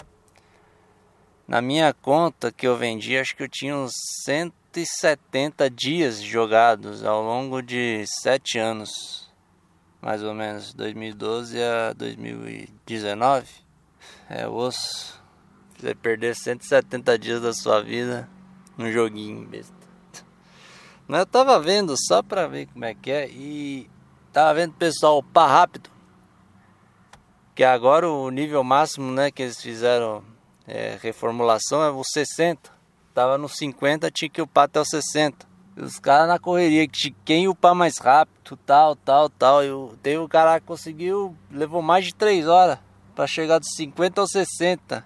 Na 1.47 1.63
minha 1.63 1.95
conta 1.95 2.51
que 2.51 2.67
eu 2.67 2.77
vendi, 2.77 3.17
acho 3.17 3.37
que 3.37 3.45
eu 3.45 3.49
tinha 3.49 3.77
uns 3.77 3.93
170 4.25 5.71
dias 5.71 6.21
jogados 6.21 7.05
ao 7.05 7.23
longo 7.23 7.63
de 7.63 8.05
7 8.09 8.59
anos 8.59 9.31
mais 10.03 10.21
ou 10.25 10.35
menos 10.35 10.75
2012 10.75 11.63
a 11.63 11.93
2019. 11.93 13.47
É 14.29 14.49
osso. 14.49 15.23
Você 15.79 15.95
perder 15.95 16.35
170 16.35 17.17
dias 17.21 17.41
da 17.41 17.53
sua 17.53 17.81
vida 17.81 18.29
num 18.77 18.91
joguinho 18.91 19.47
besta. 19.47 19.73
Mas 21.07 21.21
eu 21.21 21.27
tava 21.27 21.61
vendo 21.61 21.95
só 21.97 22.21
pra 22.21 22.49
ver 22.49 22.67
como 22.67 22.85
é 22.85 22.95
que 22.95 23.13
é 23.13 23.31
e 23.31 23.89
tava 24.33 24.55
vendo 24.55 24.73
pessoal 24.75 25.19
upar 25.19 25.49
rápido. 25.49 25.98
Que 27.59 27.65
agora 27.65 28.09
o 28.09 28.31
nível 28.31 28.63
máximo 28.63 29.11
né, 29.11 29.33
que 29.33 29.43
eles 29.43 29.61
fizeram 29.61 30.23
é, 30.65 30.97
reformulação 31.03 31.83
é 31.83 31.91
o 31.91 32.05
60. 32.05 32.71
Tava 33.13 33.37
no 33.37 33.49
50, 33.49 34.09
tinha 34.13 34.31
que 34.31 34.41
upar 34.41 34.67
até 34.67 34.81
o 34.81 34.85
60. 34.85 35.45
Os 35.77 35.99
caras 35.99 36.29
na 36.29 36.39
correria, 36.39 36.87
que 36.87 37.13
quem 37.25 37.49
upar 37.49 37.75
mais 37.75 37.99
rápido, 37.99 38.57
tal, 38.65 38.95
tal, 38.95 39.29
tal. 39.29 39.65
Eu, 39.65 39.99
tem 40.01 40.17
o 40.17 40.29
cara 40.29 40.61
que 40.61 40.67
conseguiu, 40.67 41.37
levou 41.51 41.83
mais 41.83 42.05
de 42.05 42.15
3 42.15 42.47
horas 42.47 42.79
para 43.13 43.27
chegar 43.27 43.59
dos 43.59 43.75
50 43.75 44.21
aos 44.21 44.31
60. 44.31 45.05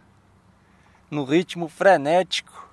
No 1.11 1.25
ritmo 1.25 1.69
frenético. 1.69 2.69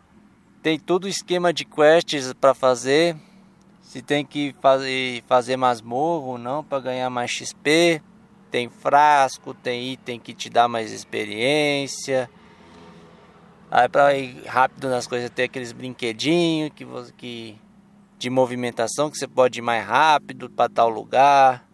Tem 0.62 0.78
todo 0.78 1.06
o 1.06 1.08
esquema 1.08 1.54
de 1.54 1.64
quests 1.64 2.34
para 2.34 2.54
fazer. 2.54 3.16
Se 3.82 4.02
tem 4.02 4.26
que 4.26 4.54
fazer, 4.62 5.24
fazer 5.26 5.56
masmorra 5.56 6.26
ou 6.26 6.38
não 6.38 6.66
para 6.66 6.82
ganhar 6.82 7.10
mais 7.10 7.32
XP. 7.32 8.04
Tem 8.52 8.70
frasco, 8.70 9.54
tem 9.54 9.92
item 9.92 10.20
que 10.20 10.34
te 10.34 10.50
dá 10.50 10.68
mais 10.68 10.92
experiência. 10.92 12.30
Aí 13.70 13.88
para 13.88 14.16
ir 14.16 14.44
rápido 14.46 14.90
nas 14.90 15.06
coisas 15.06 15.30
tem 15.30 15.46
aqueles 15.46 15.72
brinquedinhos 15.72 16.72
que, 16.76 16.86
que 17.18 17.58
de 18.18 18.30
movimentação 18.30 19.10
que 19.10 19.18
você 19.18 19.28
pode 19.28 19.60
ir 19.60 19.62
mais 19.62 19.86
rápido 19.86 20.50
para 20.50 20.70
tal 20.70 20.90
lugar. 20.90 21.68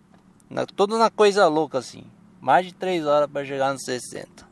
Na, 0.49 0.65
tudo 0.65 0.97
na 0.97 1.09
coisa 1.09 1.47
louca 1.47 1.77
assim. 1.77 2.03
Mais 2.41 2.65
de 2.65 2.73
3 2.73 3.05
horas 3.05 3.29
para 3.29 3.45
chegar 3.45 3.71
no 3.73 3.79
60. 3.79 4.45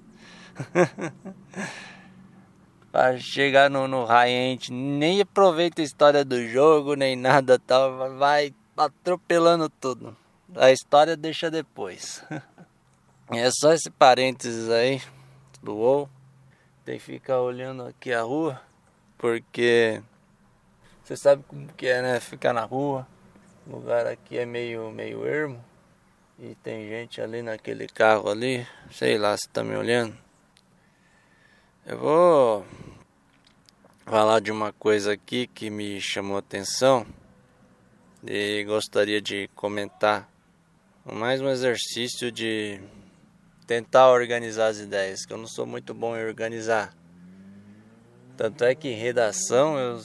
para 2.91 3.17
chegar 3.17 3.69
no, 3.69 3.87
no 3.87 4.05
high-end, 4.05 4.71
nem 4.71 5.19
aproveita 5.19 5.81
a 5.81 5.85
história 5.85 6.23
do 6.23 6.47
jogo, 6.47 6.93
nem 6.95 7.15
nada 7.15 7.59
tal, 7.59 8.17
vai 8.17 8.53
atropelando 8.77 9.67
tudo. 9.67 10.15
A 10.55 10.71
história 10.71 11.17
deixa 11.17 11.49
depois. 11.49 12.23
é 13.31 13.49
só 13.51 13.73
esse 13.73 13.89
parênteses 13.89 14.69
aí 14.69 15.01
do 15.61 15.75
WoW. 15.75 16.09
Tem 16.85 16.97
que 16.97 17.03
ficar 17.03 17.39
olhando 17.39 17.83
aqui 17.83 18.11
a 18.13 18.21
rua, 18.21 18.61
porque 19.17 20.01
você 21.03 21.17
sabe 21.17 21.43
como 21.47 21.67
que 21.73 21.87
é, 21.87 22.01
né? 22.01 22.19
Ficar 22.19 22.53
na 22.53 22.63
rua. 22.63 23.07
O 23.65 23.77
lugar 23.77 24.05
aqui 24.05 24.37
é 24.37 24.45
meio, 24.45 24.91
meio 24.91 25.25
ermo. 25.25 25.63
E 26.37 26.55
tem 26.55 26.87
gente 26.87 27.21
ali 27.21 27.41
naquele 27.41 27.87
carro 27.87 28.29
ali. 28.29 28.67
Sei 28.91 29.17
lá 29.17 29.35
se 29.37 29.47
tá 29.49 29.63
me 29.63 29.75
olhando. 29.75 30.15
Eu 31.85 31.97
vou 31.97 32.65
falar 34.05 34.39
de 34.39 34.51
uma 34.51 34.71
coisa 34.73 35.13
aqui 35.13 35.47
que 35.47 35.69
me 35.69 35.99
chamou 35.99 36.37
atenção. 36.37 37.05
E 38.25 38.63
gostaria 38.65 39.21
de 39.21 39.49
comentar. 39.55 40.32
Mais 41.05 41.41
um 41.41 41.49
exercício 41.49 42.31
de 42.31 42.79
tentar 43.67 44.09
organizar 44.09 44.67
as 44.67 44.77
ideias. 44.77 45.25
Que 45.25 45.33
eu 45.33 45.37
não 45.37 45.47
sou 45.47 45.65
muito 45.65 45.93
bom 45.93 46.15
em 46.15 46.25
organizar. 46.25 46.95
Tanto 48.37 48.63
é 48.63 48.73
que 48.73 48.87
em 48.87 48.95
redação 48.95 49.77
eu, 49.77 50.01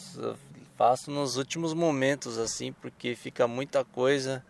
faço 0.76 1.12
nos 1.12 1.36
últimos 1.36 1.72
momentos 1.72 2.36
assim, 2.36 2.72
porque 2.72 3.14
fica 3.14 3.46
muita 3.46 3.84
coisa 3.84 4.44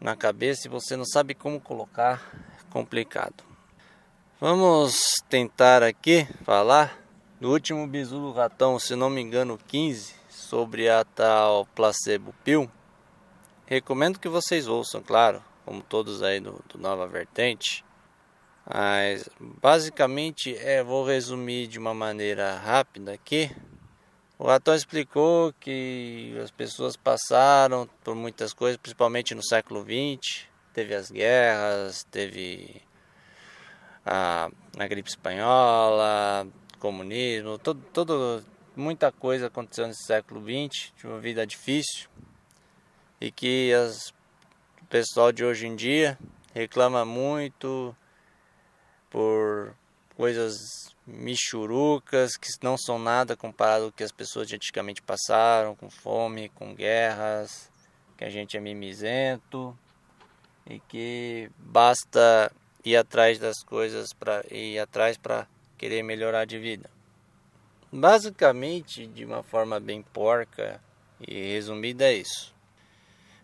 na 0.00 0.16
cabeça 0.16 0.66
e 0.66 0.70
você 0.70 0.96
não 0.96 1.04
sabe 1.04 1.32
como 1.32 1.60
colocar, 1.60 2.28
é 2.58 2.72
complicado. 2.72 3.44
Vamos 4.40 5.14
tentar 5.28 5.84
aqui 5.84 6.26
falar 6.42 6.98
do 7.40 7.52
último 7.52 7.86
bisu 7.86 8.18
do 8.18 8.32
ratão, 8.32 8.80
se 8.80 8.96
não 8.96 9.08
me 9.08 9.20
engano, 9.20 9.56
15, 9.68 10.12
sobre 10.28 10.88
a 10.88 11.04
tal 11.04 11.66
placebo 11.66 12.34
pill. 12.42 12.68
Recomendo 13.64 14.18
que 14.18 14.28
vocês 14.28 14.66
ouçam, 14.66 15.02
claro, 15.02 15.42
como 15.68 15.82
todos 15.82 16.22
aí 16.22 16.40
do, 16.40 16.64
do 16.68 16.78
Nova 16.78 17.06
Vertente. 17.06 17.84
Mas 18.64 19.28
basicamente 19.60 20.56
é, 20.56 20.82
vou 20.82 21.04
resumir 21.04 21.66
de 21.66 21.78
uma 21.78 21.92
maneira 21.92 22.56
rápida 22.56 23.12
aqui 23.12 23.50
o 24.40 24.48
ator 24.48 24.76
explicou 24.76 25.52
que 25.54 26.38
as 26.40 26.52
pessoas 26.52 26.96
passaram 26.96 27.88
por 28.04 28.14
muitas 28.14 28.52
coisas, 28.52 28.76
principalmente 28.76 29.34
no 29.34 29.42
século 29.42 29.82
XX. 29.82 30.46
Teve 30.72 30.94
as 30.94 31.10
guerras, 31.10 32.04
teve 32.04 32.80
a, 34.06 34.48
a 34.78 34.86
gripe 34.86 35.08
espanhola, 35.08 36.46
comunismo, 36.78 37.58
todo, 37.58 37.82
todo, 37.92 38.44
muita 38.76 39.10
coisa 39.10 39.48
aconteceu 39.48 39.88
nesse 39.88 40.04
século 40.04 40.40
XX, 40.40 40.92
de 40.96 41.06
uma 41.08 41.18
vida 41.18 41.44
difícil. 41.44 42.08
E 43.20 43.32
que 43.32 43.72
as, 43.72 44.14
pessoal 44.88 45.30
de 45.30 45.44
hoje 45.44 45.66
em 45.66 45.76
dia 45.76 46.18
reclama 46.54 47.04
muito 47.04 47.94
por 49.10 49.74
coisas 50.16 50.56
michurucas 51.06 52.36
que 52.36 52.48
não 52.62 52.76
são 52.76 52.98
nada 52.98 53.36
comparado 53.36 53.84
ao 53.84 53.92
que 53.92 54.02
as 54.02 54.12
pessoas 54.12 54.48
de 54.48 54.56
antigamente 54.56 55.02
passaram, 55.02 55.76
com 55.76 55.90
fome, 55.90 56.48
com 56.50 56.74
guerras, 56.74 57.70
que 58.16 58.24
a 58.24 58.30
gente 58.30 58.56
é 58.56 58.60
mimizento 58.60 59.78
e 60.66 60.80
que 60.80 61.50
basta 61.58 62.50
ir 62.84 62.96
atrás 62.96 63.38
das 63.38 63.62
coisas 63.62 64.12
para 64.12 64.42
ir 64.50 64.78
atrás 64.78 65.16
para 65.16 65.46
querer 65.76 66.02
melhorar 66.02 66.44
de 66.46 66.58
vida. 66.58 66.90
Basicamente, 67.92 69.06
de 69.06 69.24
uma 69.24 69.42
forma 69.42 69.78
bem 69.78 70.02
porca 70.02 70.80
e 71.20 71.52
resumida 71.52 72.04
é 72.04 72.14
isso. 72.14 72.57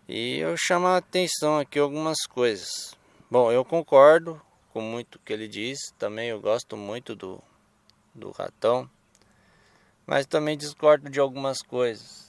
E 0.07 0.37
eu 0.37 0.55
chamo 0.55 0.87
a 0.87 0.97
atenção 0.97 1.59
aqui 1.59 1.79
algumas 1.79 2.25
coisas. 2.27 2.95
Bom, 3.29 3.51
eu 3.51 3.65
concordo 3.65 4.41
com 4.71 4.81
muito 4.81 5.19
que 5.19 5.33
ele 5.33 5.47
diz, 5.47 5.79
também 5.97 6.29
eu 6.29 6.39
gosto 6.39 6.77
muito 6.77 7.15
do 7.15 7.41
do 8.13 8.31
ratão, 8.31 8.89
mas 10.07 10.25
também 10.25 10.57
discordo 10.57 11.09
de 11.09 11.19
algumas 11.19 11.61
coisas. 11.61 12.25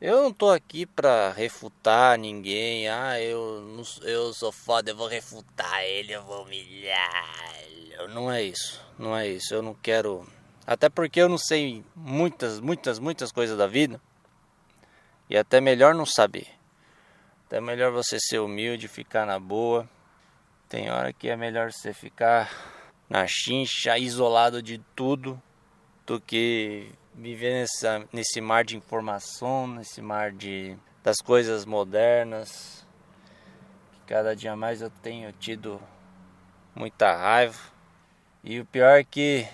Eu 0.00 0.22
não 0.22 0.32
tô 0.32 0.50
aqui 0.50 0.86
para 0.86 1.30
refutar 1.30 2.18
ninguém. 2.18 2.88
Ah, 2.88 3.20
eu 3.20 3.60
não, 3.60 3.84
eu 4.08 4.32
sou 4.32 4.50
foda, 4.50 4.90
eu 4.90 4.96
vou 4.96 5.06
refutar 5.06 5.84
ele, 5.84 6.12
eu 6.14 6.22
vou 6.22 6.44
humilhar. 6.44 7.54
Não 8.08 8.32
é 8.32 8.42
isso. 8.42 8.82
Não 8.98 9.14
é 9.14 9.28
isso. 9.28 9.52
Eu 9.52 9.60
não 9.60 9.74
quero. 9.74 10.26
Até 10.66 10.88
porque 10.88 11.20
eu 11.20 11.28
não 11.28 11.36
sei 11.36 11.84
muitas, 11.94 12.60
muitas, 12.60 12.98
muitas 12.98 13.30
coisas 13.30 13.58
da 13.58 13.66
vida. 13.66 14.00
E 15.30 15.38
até 15.38 15.60
melhor 15.60 15.94
não 15.94 16.04
saber. 16.04 16.48
Até 17.46 17.60
melhor 17.60 17.92
você 17.92 18.18
ser 18.18 18.40
humilde, 18.40 18.88
ficar 18.88 19.24
na 19.24 19.38
boa. 19.38 19.88
Tem 20.68 20.90
hora 20.90 21.12
que 21.12 21.28
é 21.28 21.36
melhor 21.36 21.72
você 21.72 21.94
ficar 21.94 22.50
na 23.08 23.24
chincha, 23.28 23.96
isolado 23.96 24.60
de 24.60 24.78
tudo, 24.96 25.40
do 26.04 26.20
que 26.20 26.90
viver 27.14 27.60
nessa, 27.60 28.04
nesse 28.12 28.40
mar 28.40 28.64
de 28.64 28.76
informação, 28.76 29.68
nesse 29.68 30.02
mar 30.02 30.32
de, 30.32 30.76
das 31.00 31.18
coisas 31.18 31.64
modernas. 31.64 32.84
Cada 34.08 34.34
dia 34.34 34.56
mais 34.56 34.82
eu 34.82 34.90
tenho 34.90 35.32
tido 35.34 35.80
muita 36.74 37.16
raiva. 37.16 37.60
E 38.42 38.58
o 38.58 38.66
pior 38.66 38.98
é 38.98 39.04
que 39.04 39.46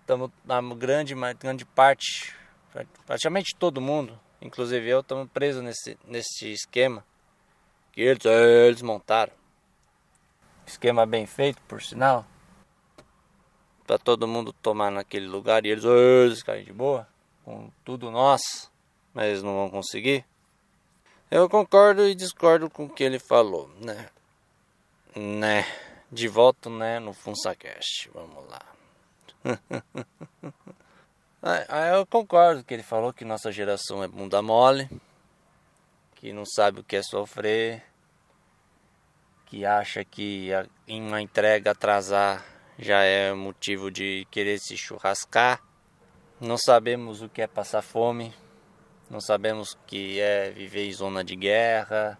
estamos 0.00 0.30
na 0.42 0.62
grande, 0.74 1.14
grande 1.38 1.66
parte, 1.66 2.34
praticamente 3.06 3.54
todo 3.54 3.78
mundo, 3.78 4.18
inclusive 4.40 4.88
eu, 4.88 5.00
estamos 5.00 5.28
presos 5.30 5.62
nesse, 5.62 5.98
nesse 6.06 6.52
esquema 6.52 7.04
que 7.92 8.02
eles, 8.02 8.24
eles 8.24 8.82
montaram. 8.82 9.32
Esquema 10.66 11.06
bem 11.06 11.26
feito, 11.26 11.60
por 11.62 11.82
sinal. 11.82 12.24
Pra 13.86 13.98
todo 13.98 14.28
mundo 14.28 14.52
tomar 14.52 14.90
naquele 14.90 15.26
lugar 15.26 15.64
e 15.64 15.70
eles, 15.70 15.84
eles 15.84 16.42
caem 16.42 16.64
de 16.64 16.72
boa, 16.72 17.08
com 17.44 17.70
tudo 17.84 18.10
nosso, 18.10 18.70
mas 19.14 19.42
não 19.42 19.54
vão 19.54 19.70
conseguir. 19.70 20.24
Eu 21.30 21.48
concordo 21.48 22.06
e 22.06 22.14
discordo 22.14 22.70
com 22.70 22.84
o 22.84 22.88
que 22.88 23.02
ele 23.02 23.18
falou, 23.18 23.68
né? 23.80 24.08
Né? 25.16 25.64
De 26.12 26.28
volta, 26.28 26.70
né, 26.70 26.98
no 26.98 27.12
FunsaCast. 27.12 28.10
Vamos 28.14 28.48
lá. 28.48 28.62
eu 31.96 32.06
concordo 32.06 32.62
que 32.62 32.74
ele 32.74 32.82
falou 32.82 33.12
que 33.12 33.24
nossa 33.24 33.50
geração 33.50 34.02
é 34.02 34.08
bunda 34.08 34.42
mole, 34.42 34.88
que 36.14 36.32
não 36.32 36.44
sabe 36.44 36.80
o 36.80 36.84
que 36.84 36.96
é 36.96 37.02
sofrer, 37.02 37.82
que 39.46 39.64
acha 39.64 40.04
que 40.04 40.50
em 40.86 41.00
uma 41.00 41.22
entrega 41.22 41.70
atrasar 41.70 42.44
já 42.78 43.02
é 43.02 43.32
motivo 43.32 43.90
de 43.90 44.26
querer 44.30 44.58
se 44.58 44.76
churrascar. 44.76 45.62
Não 46.40 46.56
sabemos 46.58 47.22
o 47.22 47.28
que 47.28 47.42
é 47.42 47.46
passar 47.46 47.82
fome, 47.82 48.32
não 49.10 49.20
sabemos 49.20 49.72
o 49.72 49.78
que 49.86 50.20
é 50.20 50.50
viver 50.50 50.86
em 50.86 50.92
zona 50.92 51.24
de 51.24 51.34
guerra. 51.34 52.18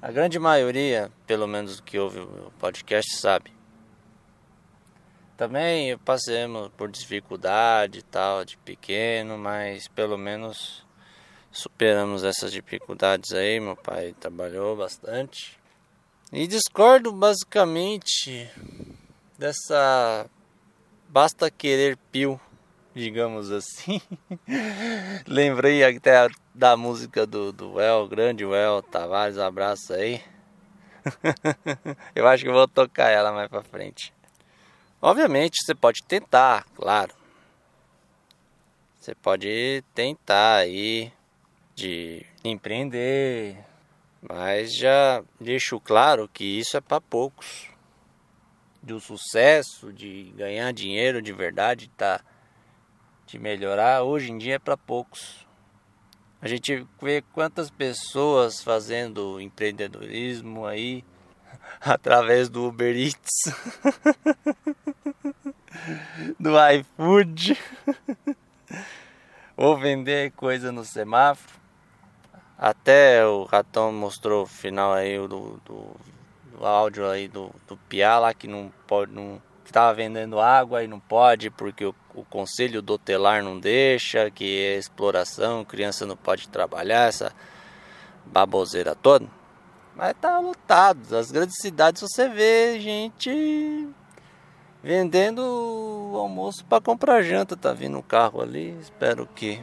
A 0.00 0.10
grande 0.10 0.38
maioria, 0.38 1.10
pelo 1.26 1.46
menos 1.46 1.80
que 1.80 1.98
ouve 1.98 2.20
o 2.20 2.52
podcast, 2.58 3.18
sabe. 3.18 3.51
Também 5.36 5.96
passamos 5.98 6.70
por 6.76 6.90
dificuldade 6.90 8.00
e 8.00 8.02
tal, 8.02 8.44
de 8.44 8.56
pequeno, 8.58 9.38
mas 9.38 9.88
pelo 9.88 10.16
menos 10.18 10.84
superamos 11.50 12.22
essas 12.22 12.52
dificuldades 12.52 13.32
aí. 13.32 13.58
Meu 13.58 13.76
pai 13.76 14.14
trabalhou 14.18 14.76
bastante. 14.76 15.58
E 16.32 16.46
discordo 16.46 17.12
basicamente 17.12 18.50
dessa 19.38 20.26
basta 21.08 21.50
querer 21.50 21.98
pio, 22.10 22.40
digamos 22.94 23.50
assim. 23.50 24.00
Lembrei 25.26 25.84
até 25.84 26.28
da 26.54 26.76
música 26.76 27.26
do, 27.26 27.52
do 27.52 27.80
El, 27.80 28.08
grande 28.08 28.44
El 28.44 28.82
Tavares, 28.82 29.38
abraço 29.38 29.92
aí. 29.92 30.22
eu 32.14 32.26
acho 32.26 32.44
que 32.44 32.50
vou 32.50 32.68
tocar 32.68 33.10
ela 33.10 33.32
mais 33.32 33.48
pra 33.48 33.62
frente. 33.62 34.14
Obviamente 35.04 35.56
você 35.60 35.74
pode 35.74 36.04
tentar, 36.04 36.64
claro. 36.76 37.12
Você 39.00 39.16
pode 39.16 39.82
tentar 39.92 40.58
aí 40.58 41.12
de 41.74 42.24
empreender, 42.44 43.58
mas 44.22 44.72
já 44.72 45.24
deixo 45.40 45.80
claro 45.80 46.28
que 46.28 46.44
isso 46.44 46.76
é 46.76 46.80
para 46.80 47.00
poucos. 47.00 47.68
Do 48.80 49.00
sucesso, 49.00 49.92
de 49.92 50.32
ganhar 50.36 50.72
dinheiro 50.72 51.20
de 51.20 51.32
verdade, 51.32 51.90
tá, 51.96 52.20
de 53.26 53.40
melhorar, 53.40 54.04
hoje 54.04 54.30
em 54.30 54.38
dia 54.38 54.54
é 54.54 54.58
para 54.60 54.76
poucos. 54.76 55.44
A 56.40 56.46
gente 56.46 56.86
vê 57.00 57.22
quantas 57.32 57.70
pessoas 57.70 58.62
fazendo 58.62 59.40
empreendedorismo 59.40 60.64
aí 60.64 61.04
através 61.84 62.48
do 62.48 62.68
Uber 62.68 62.96
Eats, 62.96 63.52
do 66.38 66.52
iFood, 66.70 67.58
ou 69.56 69.76
vender 69.76 70.30
coisa 70.32 70.70
no 70.70 70.84
semáforo. 70.84 71.60
Até 72.56 73.26
o 73.26 73.42
Ratão 73.42 73.92
mostrou 73.92 74.44
o 74.44 74.46
final 74.46 74.92
aí 74.92 75.18
do, 75.18 75.60
do, 75.64 75.96
do 76.56 76.64
áudio 76.64 77.10
aí 77.10 77.26
do, 77.26 77.52
do 77.66 77.76
Piá 77.76 78.20
lá 78.20 78.32
que 78.32 78.46
não 78.46 78.72
pode, 78.86 79.12
não 79.12 79.42
estava 79.64 79.92
vendendo 79.92 80.38
água 80.38 80.84
e 80.84 80.86
não 80.86 81.00
pode 81.00 81.50
porque 81.50 81.84
o, 81.84 81.92
o 82.14 82.24
conselho 82.24 82.80
dotelar 82.80 83.42
não 83.42 83.58
deixa, 83.58 84.30
que 84.30 84.44
é 84.60 84.78
exploração, 84.78 85.64
criança 85.64 86.06
não 86.06 86.16
pode 86.16 86.48
trabalhar, 86.48 87.08
essa 87.08 87.32
baboseira 88.24 88.94
toda. 88.94 89.41
Mas 89.94 90.14
tá 90.20 90.38
lotado. 90.38 91.16
As 91.16 91.30
grandes 91.30 91.56
cidades 91.60 92.02
você 92.02 92.28
vê 92.28 92.80
gente 92.80 93.88
vendendo 94.82 95.42
almoço 96.16 96.64
para 96.64 96.82
comprar 96.82 97.22
janta. 97.22 97.56
Tá 97.56 97.72
vindo 97.72 97.98
um 97.98 98.02
carro 98.02 98.40
ali, 98.40 98.76
espero 98.80 99.26
que. 99.26 99.62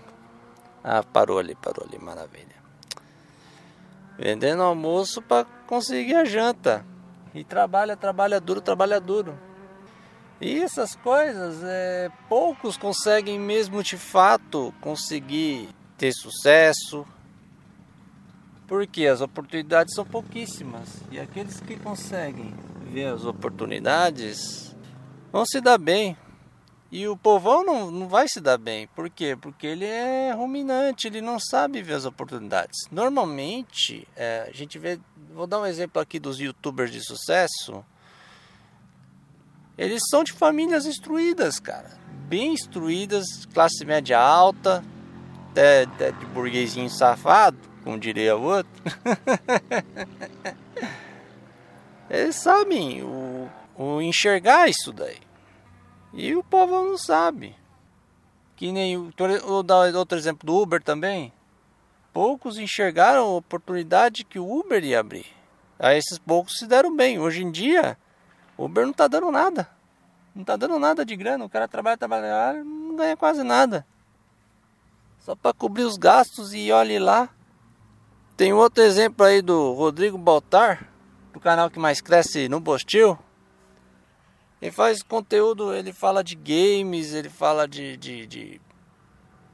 Ah, 0.83 1.03
parou 1.03 1.39
ali, 1.39 1.55
parou 1.55 1.85
ali, 1.85 1.97
maravilha. 1.97 2.59
Vendendo 4.17 4.63
almoço 4.63 5.21
para 5.21 5.45
conseguir 5.67 6.15
a 6.15 6.25
janta. 6.25 6.85
E 7.33 7.43
trabalha, 7.43 7.95
trabalha 7.95 8.39
duro, 8.39 8.61
trabalha 8.61 8.99
duro. 8.99 9.37
E 10.41 10.61
essas 10.61 10.95
coisas, 10.95 11.61
é, 11.63 12.09
poucos 12.29 12.77
conseguem 12.77 13.37
mesmo 13.37 13.83
de 13.83 13.97
fato 13.97 14.73
conseguir 14.79 15.69
ter 15.97 16.13
sucesso, 16.13 17.05
porque 18.69 19.07
as 19.07 19.19
oportunidades 19.19 19.95
são 19.95 20.05
pouquíssimas 20.05 20.87
e 21.11 21.19
aqueles 21.19 21.59
que 21.59 21.75
conseguem 21.75 22.53
ver 22.93 23.07
as 23.07 23.25
oportunidades 23.25 24.75
vão 25.31 25.43
se 25.43 25.59
dar 25.59 25.79
bem. 25.79 26.15
E 26.91 27.07
o 27.07 27.17
povão 27.17 27.63
não, 27.63 27.91
não 27.91 28.07
vai 28.07 28.27
se 28.27 28.39
dar 28.39 28.57
bem. 28.57 28.87
Por 28.87 29.09
quê? 29.09 29.35
Porque 29.39 29.65
ele 29.65 29.85
é 29.85 30.31
ruminante, 30.31 31.07
ele 31.07 31.19
não 31.19 31.39
sabe 31.39 31.81
ver 31.81 31.95
as 31.95 32.05
oportunidades. 32.05 32.77
Normalmente, 32.91 34.07
é, 34.15 34.47
a 34.47 34.55
gente 34.55 34.77
vê. 34.77 34.99
Vou 35.33 35.45
dar 35.45 35.59
um 35.59 35.65
exemplo 35.65 36.01
aqui 36.01 36.19
dos 36.19 36.39
youtubers 36.39 36.91
de 36.91 37.03
sucesso. 37.03 37.83
Eles 39.77 40.01
são 40.09 40.23
de 40.23 40.31
famílias 40.31 40.85
instruídas, 40.85 41.59
cara. 41.59 41.97
Bem 42.27 42.53
instruídas, 42.53 43.45
classe 43.53 43.85
média 43.85 44.19
alta, 44.19 44.83
até, 45.51 45.83
até 45.83 46.11
de 46.11 46.25
burguesinho 46.27 46.89
safado 46.89 47.69
como 47.89 47.99
diria 47.99 48.37
o 48.37 48.43
outro. 48.43 48.71
Eles 52.07 52.35
sabem 52.35 53.01
o, 53.01 53.49
o 53.75 53.99
enxergar 53.99 54.69
isso 54.69 54.93
daí. 54.93 55.17
E 56.13 56.35
o 56.35 56.43
povo 56.43 56.71
não 56.71 56.99
sabe. 56.99 57.55
Que 58.55 58.71
nem 58.71 58.95
o, 58.95 59.11
dar 59.63 59.95
outro 59.95 60.15
exemplo 60.17 60.45
do 60.45 60.55
Uber 60.55 60.83
também. 60.83 61.33
Poucos 62.13 62.59
enxergaram 62.59 63.23
a 63.23 63.37
oportunidade 63.37 64.23
que 64.23 64.37
o 64.37 64.59
Uber 64.59 64.83
ia 64.83 64.99
abrir. 64.99 65.25
Aí 65.79 65.97
esses 65.97 66.19
poucos 66.19 66.59
se 66.59 66.67
deram 66.67 66.95
bem. 66.95 67.17
Hoje 67.17 67.43
em 67.43 67.49
dia, 67.49 67.97
o 68.55 68.65
Uber 68.65 68.83
não 68.83 68.91
está 68.91 69.07
dando 69.07 69.31
nada. 69.31 69.67
Não 70.35 70.41
está 70.41 70.55
dando 70.55 70.77
nada 70.77 71.03
de 71.03 71.15
grana. 71.15 71.43
O 71.43 71.49
cara 71.49 71.67
trabalha, 71.67 71.97
trabalha, 71.97 72.63
não 72.63 72.95
ganha 72.95 73.17
quase 73.17 73.41
nada. 73.41 73.83
Só 75.21 75.35
para 75.35 75.53
cobrir 75.53 75.83
os 75.83 75.97
gastos 75.97 76.53
e 76.53 76.71
olhe 76.71 76.99
lá. 76.99 77.29
Tem 78.39 78.53
outro 78.53 78.81
exemplo 78.81 79.25
aí 79.25 79.41
do 79.41 79.73
Rodrigo 79.73 80.17
Baltar, 80.17 80.89
do 81.33 81.41
canal 81.41 81.69
que 81.69 81.77
mais 81.77 81.99
cresce 81.99 82.47
no 82.47 82.61
Bostil. 82.61 83.19
Ele 84.61 84.71
faz 84.71 85.03
conteúdo, 85.03 85.73
ele 85.73 85.91
fala 85.91 86.23
de 86.23 86.35
games, 86.35 87.13
ele 87.13 87.29
fala 87.29 87.67
de, 87.67 87.97
de, 87.97 88.25
de, 88.25 88.61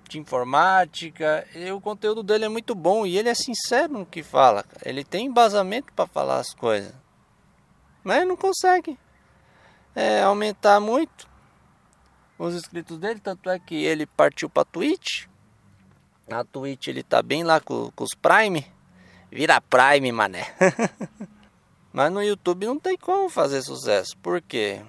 de 0.08 0.20
informática. 0.20 1.48
E 1.56 1.72
o 1.72 1.82
conteúdo 1.82 2.22
dele 2.22 2.46
é 2.46 2.48
muito 2.48 2.76
bom 2.76 3.08
e 3.08 3.18
ele 3.18 3.28
é 3.28 3.34
sincero 3.34 3.92
no 3.94 4.06
que 4.06 4.22
fala. 4.22 4.64
Ele 4.84 5.04
tem 5.04 5.26
embasamento 5.26 5.92
para 5.92 6.06
falar 6.06 6.38
as 6.38 6.54
coisas. 6.54 6.94
Mas 8.04 8.28
não 8.28 8.38
consegue 8.38 9.00
é, 9.96 10.22
aumentar 10.22 10.80
muito 10.80 11.28
os 12.38 12.54
inscritos 12.54 13.00
dele. 13.00 13.20
Tanto 13.20 13.50
é 13.50 13.58
que 13.58 13.84
ele 13.84 14.06
partiu 14.06 14.48
para 14.48 14.64
Twitch. 14.64 15.26
Na 16.28 16.44
Twitch 16.44 16.86
ele 16.86 17.02
tá 17.02 17.24
bem 17.24 17.44
lá 17.44 17.60
com, 17.60 17.90
com 17.90 18.04
os 18.04 18.14
Prime. 18.14 18.75
Vira 19.32 19.62
Prime, 19.62 20.12
mané. 20.12 20.54
Mas 21.92 22.12
no 22.12 22.22
YouTube 22.22 22.66
não 22.66 22.80
tem 22.80 22.98
como 22.98 23.30
fazer 23.30 23.62
sucesso. 23.62 24.18
Por 24.18 24.42
quê? 24.42 24.82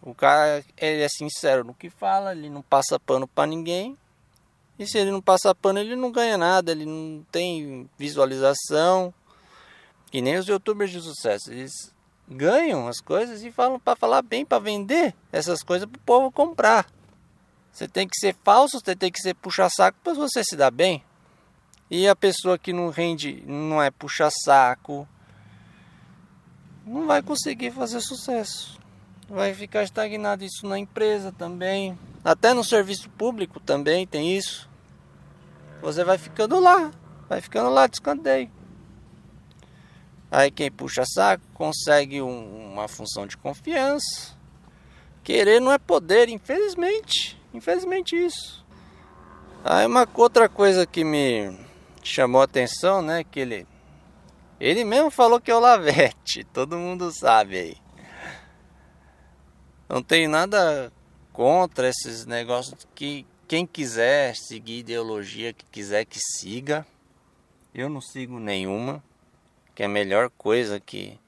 O 0.00 0.14
cara 0.14 0.64
ele 0.76 1.02
é 1.02 1.08
sincero 1.08 1.64
no 1.64 1.74
que 1.74 1.90
fala, 1.90 2.32
ele 2.32 2.48
não 2.48 2.62
passa 2.62 2.98
pano 2.98 3.26
para 3.26 3.46
ninguém. 3.46 3.96
E 4.78 4.86
se 4.86 4.98
ele 4.98 5.10
não 5.10 5.20
passa 5.20 5.54
pano, 5.54 5.78
ele 5.78 5.96
não 5.96 6.12
ganha 6.12 6.36
nada, 6.36 6.72
ele 6.72 6.86
não 6.86 7.24
tem 7.30 7.88
visualização. 7.98 9.12
E 10.12 10.22
nem 10.22 10.36
os 10.36 10.46
youtubers 10.46 10.90
de 10.90 11.00
sucesso, 11.00 11.50
eles 11.50 11.94
ganham 12.28 12.86
as 12.88 13.00
coisas 13.00 13.42
e 13.42 13.50
falam 13.50 13.78
para 13.78 13.96
falar 13.96 14.22
bem, 14.22 14.44
para 14.44 14.58
vender 14.58 15.14
essas 15.32 15.62
coisas 15.62 15.88
para 15.88 15.98
o 15.98 16.02
povo 16.02 16.30
comprar. 16.30 16.86
Você 17.72 17.86
tem 17.86 18.08
que 18.08 18.18
ser 18.18 18.34
falso, 18.42 18.80
você 18.80 18.96
tem 18.96 19.10
que 19.10 19.20
ser 19.20 19.34
puxa-saco 19.34 19.98
para 20.02 20.14
você 20.14 20.42
se 20.42 20.56
dar 20.56 20.70
bem. 20.70 21.04
E 21.90 22.08
a 22.08 22.16
pessoa 22.16 22.58
que 22.58 22.72
não 22.72 22.90
rende, 22.90 23.44
não 23.46 23.80
é 23.80 23.90
puxa-saco, 23.90 25.06
não 26.84 27.06
vai 27.06 27.22
conseguir 27.22 27.70
fazer 27.70 28.00
sucesso. 28.00 28.78
vai 29.28 29.52
ficar 29.54 29.82
estagnado 29.82 30.44
isso 30.44 30.66
na 30.66 30.78
empresa 30.78 31.32
também. 31.32 31.98
Até 32.24 32.52
no 32.54 32.64
serviço 32.64 33.08
público 33.10 33.60
também 33.60 34.06
tem 34.06 34.36
isso. 34.36 34.68
Você 35.80 36.02
vai 36.04 36.18
ficando 36.18 36.58
lá, 36.58 36.90
vai 37.28 37.40
ficando 37.40 37.70
lá 37.70 37.86
de 37.86 37.96
escanteio. 37.96 38.50
Aí 40.30 40.50
quem 40.50 40.70
puxa 40.70 41.04
saco 41.04 41.44
consegue 41.54 42.20
um, 42.20 42.72
uma 42.72 42.88
função 42.88 43.26
de 43.26 43.36
confiança. 43.36 44.36
Querer 45.22 45.60
não 45.60 45.72
é 45.72 45.78
poder, 45.78 46.28
infelizmente. 46.28 47.40
Infelizmente 47.54 48.16
isso. 48.16 48.64
Aí 49.64 49.86
uma 49.86 50.08
outra 50.14 50.48
coisa 50.48 50.86
que 50.86 51.02
me 51.04 51.56
chamou 52.08 52.42
atenção, 52.42 53.02
né, 53.02 53.24
que 53.24 53.40
ele 53.40 53.66
ele 54.58 54.84
mesmo 54.84 55.10
falou 55.10 55.38
que 55.38 55.50
é 55.50 55.54
o 55.54 55.60
Lavete, 55.60 56.44
todo 56.52 56.78
mundo 56.78 57.12
sabe 57.12 57.58
aí. 57.58 57.76
Não 59.88 60.02
tem 60.02 60.26
nada 60.26 60.90
contra 61.32 61.88
esses 61.88 62.24
negócios 62.24 62.88
que 62.94 63.26
quem 63.46 63.66
quiser 63.66 64.34
seguir 64.34 64.78
ideologia 64.78 65.52
que 65.52 65.64
quiser 65.66 66.04
que 66.04 66.18
siga. 66.18 66.86
Eu 67.74 67.88
não 67.88 68.00
sigo 68.00 68.40
nenhuma, 68.40 69.04
que 69.74 69.82
é 69.82 69.86
a 69.86 69.88
melhor 69.88 70.30
coisa 70.30 70.80
que 70.80 71.20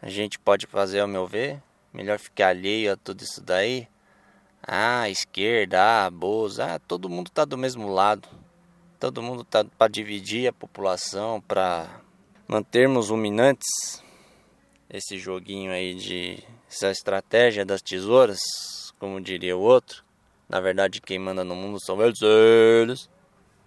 a 0.00 0.08
gente 0.08 0.38
pode 0.38 0.66
fazer 0.66 1.00
ao 1.00 1.08
meu 1.08 1.26
ver. 1.26 1.60
Melhor 1.92 2.18
ficar 2.18 2.48
alheio 2.48 2.92
a 2.92 2.96
tudo 2.96 3.22
isso 3.22 3.42
daí. 3.42 3.88
Ah, 4.62 5.10
esquerda, 5.10 6.06
ah, 6.06 6.10
boas, 6.10 6.58
ah, 6.58 6.78
todo 6.78 7.10
mundo 7.10 7.30
tá 7.30 7.44
do 7.44 7.58
mesmo 7.58 7.88
lado. 7.88 8.28
Todo 9.04 9.20
mundo 9.20 9.44
tá 9.44 9.62
para 9.62 9.92
dividir 9.92 10.48
a 10.48 10.52
população, 10.52 11.38
para 11.38 12.00
mantermos 12.48 13.10
ruminantes. 13.10 14.02
Esse 14.88 15.18
joguinho 15.18 15.72
aí 15.72 15.94
de 15.94 16.42
essa 16.66 16.90
estratégia 16.90 17.66
das 17.66 17.82
tesouras, 17.82 18.38
como 18.98 19.20
diria 19.20 19.54
o 19.54 19.60
outro. 19.60 20.02
Na 20.48 20.58
verdade, 20.58 21.02
quem 21.02 21.18
manda 21.18 21.44
no 21.44 21.54
mundo 21.54 21.78
são 21.84 22.00
eles. 22.00 22.18
eles. 22.22 23.10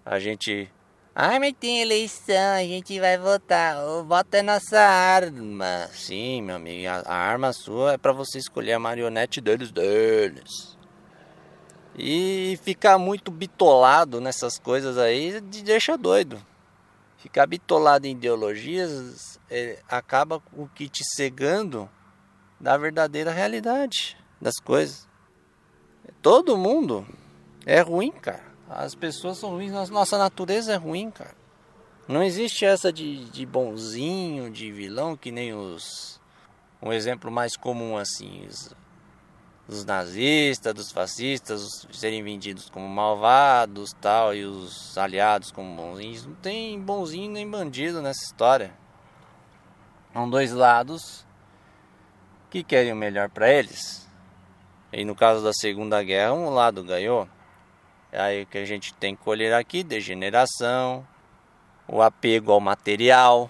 A 0.04 0.17
gente. 0.17 0.71
Ai, 1.13 1.38
mas 1.38 1.54
tem 1.60 1.82
eleição, 1.82 2.56
a 2.56 2.63
gente 2.63 3.00
vai 3.00 3.19
votar. 3.19 3.78
O 3.86 4.06
voto 4.06 4.34
é 4.34 4.41
nossa 4.41 4.80
arma. 4.80 5.88
Sim, 5.93 6.41
meu 6.41 6.56
amigo, 6.56 6.89
a, 6.89 7.02
a 7.06 7.15
arma 7.15 7.54
sua 7.54 7.93
é 7.93 7.97
para 8.00 8.12
você 8.12 8.39
escolher 8.39 8.73
a 8.73 8.80
marionete 8.80 9.39
deles, 9.39 9.69
deles. 9.69 10.76
E 11.97 12.60
ficar 12.62 12.97
muito 12.99 13.31
bitolado 13.31 14.21
nessas 14.21 14.60
coisas 14.60 14.97
aí 14.97 15.41
deixa 15.41 15.97
doido. 15.97 16.39
Ficar 17.17 17.47
bitolado 17.47 18.05
em 18.05 18.12
ideologias 18.12 19.39
é, 19.49 19.79
acaba 19.89 20.41
o 20.53 20.67
que 20.67 20.88
te 20.88 21.03
cegando 21.03 21.89
da 22.60 22.77
verdadeira 22.77 23.31
realidade 23.31 24.15
das 24.39 24.55
coisas. 24.63 25.07
Todo 26.21 26.55
mundo 26.55 27.07
é 27.65 27.81
ruim, 27.81 28.12
cara. 28.12 28.45
As 28.69 28.93
pessoas 28.93 29.38
são 29.38 29.51
ruins, 29.51 29.89
nossa 29.89 30.17
natureza 30.17 30.73
é 30.73 30.75
ruim, 30.75 31.10
cara. 31.10 31.36
Não 32.07 32.23
existe 32.23 32.63
essa 32.65 32.91
de, 32.91 33.25
de 33.25 33.45
bonzinho, 33.45 34.49
de 34.49 34.71
vilão, 34.71 35.17
que 35.17 35.31
nem 35.31 35.53
os. 35.53 36.21
Um 36.81 36.93
exemplo 36.93 37.31
mais 37.31 37.57
comum 37.57 37.97
assim. 37.97 38.45
Os, 38.47 38.73
dos 39.67 39.84
nazistas, 39.84 40.73
dos 40.73 40.91
fascistas 40.91 41.86
serem 41.91 42.23
vendidos 42.23 42.69
como 42.69 42.88
malvados 42.88 43.93
tal 43.99 44.34
e 44.34 44.45
os 44.45 44.97
aliados 44.97 45.51
como 45.51 45.75
bonzinhos. 45.75 46.25
Não 46.25 46.36
tem 46.36 46.80
bonzinho 46.80 47.32
nem 47.32 47.49
bandido 47.49 48.01
nessa 48.01 48.23
história. 48.23 48.73
São 50.13 50.30
dois 50.30 50.53
lados 50.53 51.25
que 52.49 52.63
querem 52.63 52.93
o 52.93 52.95
melhor 52.95 53.30
para 53.30 53.51
eles. 53.51 54.08
E 54.91 55.03
no 55.03 55.13
caso 55.13 55.43
da 55.43 55.51
Segunda 55.51 56.01
Guerra, 56.01 56.34
um 56.34 56.49
lado 56.49 56.82
ganhou. 56.82 57.27
É 58.10 58.21
aí 58.21 58.45
que 58.45 58.58
a 58.58 58.65
gente 58.65 58.93
tem 58.93 59.17
que 59.17 59.21
colher 59.21 59.53
aqui 59.53 59.84
degeneração, 59.84 61.06
o 61.86 62.01
apego 62.01 62.53
ao 62.53 62.62
material. 62.62 63.49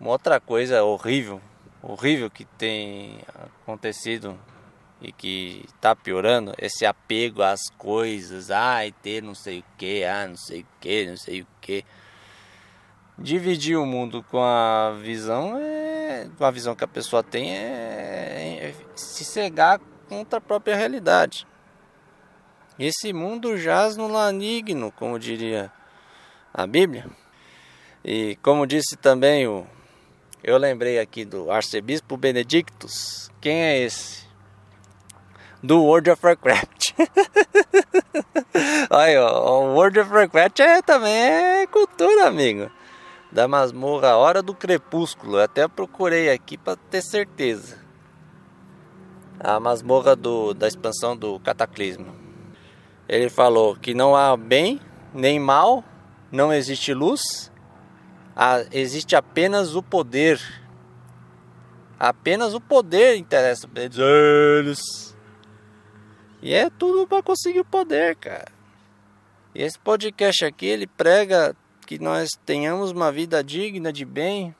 Uma 0.00 0.10
outra 0.10 0.40
coisa 0.40 0.82
horrível, 0.82 1.42
horrível 1.82 2.30
que 2.30 2.46
tem 2.46 3.18
acontecido 3.62 4.38
e 5.04 5.12
que 5.12 5.64
está 5.66 5.94
piorando 5.94 6.54
esse 6.58 6.86
apego 6.86 7.42
às 7.42 7.68
coisas, 7.76 8.50
ai 8.50 8.92
ter 9.02 9.22
não 9.22 9.34
sei 9.34 9.60
o 9.60 9.64
que, 9.76 10.04
ah 10.04 10.26
não 10.26 10.36
sei 10.36 10.62
o 10.62 10.66
que, 10.80 11.06
não 11.06 11.16
sei 11.16 11.42
o 11.42 11.46
que. 11.60 11.84
Dividir 13.18 13.76
o 13.76 13.86
mundo 13.86 14.24
com 14.24 14.42
a 14.42 14.96
visão 15.00 15.58
é, 15.58 16.28
com 16.36 16.44
a 16.44 16.50
visão 16.50 16.74
que 16.74 16.82
a 16.82 16.88
pessoa 16.88 17.22
tem 17.22 17.54
é, 17.54 18.70
é 18.70 18.74
se 18.96 19.24
cegar 19.24 19.80
contra 20.08 20.38
a 20.38 20.42
própria 20.42 20.74
realidade. 20.74 21.46
Esse 22.78 23.12
mundo 23.12 23.56
jaz 23.56 23.96
no 23.96 24.08
lanigno, 24.08 24.90
como 24.90 25.18
diria 25.18 25.70
a 26.52 26.66
Bíblia. 26.66 27.06
E 28.04 28.36
como 28.42 28.66
disse 28.66 28.96
também 28.96 29.46
o 29.46 29.64
eu 30.46 30.58
lembrei 30.58 30.98
aqui 30.98 31.24
do 31.24 31.50
arcebispo 31.50 32.18
Benedictus. 32.18 33.30
Quem 33.40 33.62
é 33.62 33.78
esse? 33.78 34.23
Do 35.64 35.82
World 35.82 36.10
of 36.10 36.20
Warcraft. 36.22 36.92
Olha, 38.90 39.24
o 39.32 39.74
World 39.74 39.98
of 39.98 40.12
Warcraft 40.12 40.60
é, 40.60 40.82
também 40.82 41.10
é 41.10 41.66
cultura, 41.66 42.28
amigo. 42.28 42.70
Da 43.32 43.48
masmorra 43.48 44.14
Hora 44.14 44.42
do 44.42 44.54
Crepúsculo. 44.54 45.38
Eu 45.38 45.44
até 45.44 45.66
procurei 45.66 46.30
aqui 46.30 46.58
para 46.58 46.76
ter 46.76 47.00
certeza. 47.00 47.78
A 49.40 49.58
masmorra 49.58 50.14
do, 50.14 50.52
da 50.52 50.68
expansão 50.68 51.16
do 51.16 51.40
Cataclismo. 51.40 52.14
Ele 53.08 53.30
falou 53.30 53.74
que 53.74 53.94
não 53.94 54.14
há 54.14 54.36
bem 54.36 54.78
nem 55.14 55.40
mal, 55.40 55.82
não 56.30 56.52
existe 56.52 56.92
luz, 56.92 57.50
existe 58.70 59.16
apenas 59.16 59.74
o 59.74 59.82
poder. 59.82 60.38
Apenas 61.98 62.52
o 62.52 62.60
poder 62.60 63.16
interessa 63.16 63.66
para 63.66 63.84
eles. 63.84 65.13
E 66.44 66.52
é 66.52 66.68
tudo 66.68 67.06
para 67.06 67.22
conseguir 67.22 67.60
o 67.60 67.64
poder, 67.64 68.16
cara. 68.16 68.52
E 69.54 69.62
esse 69.62 69.78
podcast 69.78 70.44
aqui, 70.44 70.66
ele 70.66 70.86
prega 70.86 71.56
que 71.86 71.98
nós 71.98 72.28
tenhamos 72.44 72.90
uma 72.90 73.10
vida 73.10 73.42
digna 73.42 73.90
de 73.90 74.04
bem. 74.04 74.54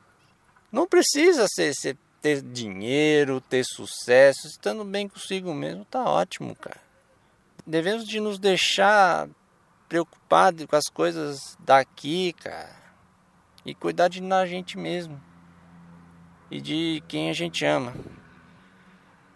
Não 0.72 0.86
precisa 0.86 1.46
ser, 1.46 1.74
ser 1.74 1.98
ter 2.22 2.40
dinheiro, 2.40 3.38
ter 3.38 3.62
sucesso, 3.66 4.46
estando 4.46 4.82
bem 4.82 5.06
consigo 5.06 5.52
mesmo, 5.52 5.84
tá 5.84 6.02
ótimo, 6.04 6.56
cara. 6.56 6.80
Devemos 7.66 8.06
de 8.06 8.18
nos 8.18 8.38
deixar 8.38 9.28
preocupados 9.86 10.64
com 10.64 10.76
as 10.76 10.86
coisas 10.86 11.36
daqui, 11.58 12.32
cara. 12.32 12.74
E 13.62 13.74
cuidar 13.74 14.08
de 14.08 14.22
nós 14.22 14.44
a 14.44 14.46
gente 14.46 14.78
mesmo. 14.78 15.22
E 16.50 16.62
de 16.62 17.02
quem 17.08 17.28
a 17.28 17.34
gente 17.34 17.62
ama. 17.66 17.92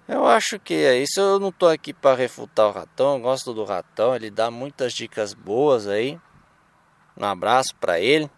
Eu 0.09 0.27
acho 0.27 0.59
que 0.59 0.73
é 0.73 0.97
isso. 0.97 1.21
Eu 1.21 1.39
não 1.39 1.53
tô 1.53 1.69
aqui 1.69 1.93
para 1.93 2.17
refutar 2.17 2.67
o 2.69 2.73
ratão. 2.73 3.17
Eu 3.17 3.21
gosto 3.21 3.53
do 3.53 3.65
ratão. 3.65 4.17
Ele 4.17 4.31
dá 4.31 4.51
muitas 4.51 4.95
dicas 4.95 5.35
boas 5.35 5.87
aí. 5.87 6.19
Um 7.15 7.25
abraço 7.27 7.77
para 7.77 8.01
ele. 8.01 8.31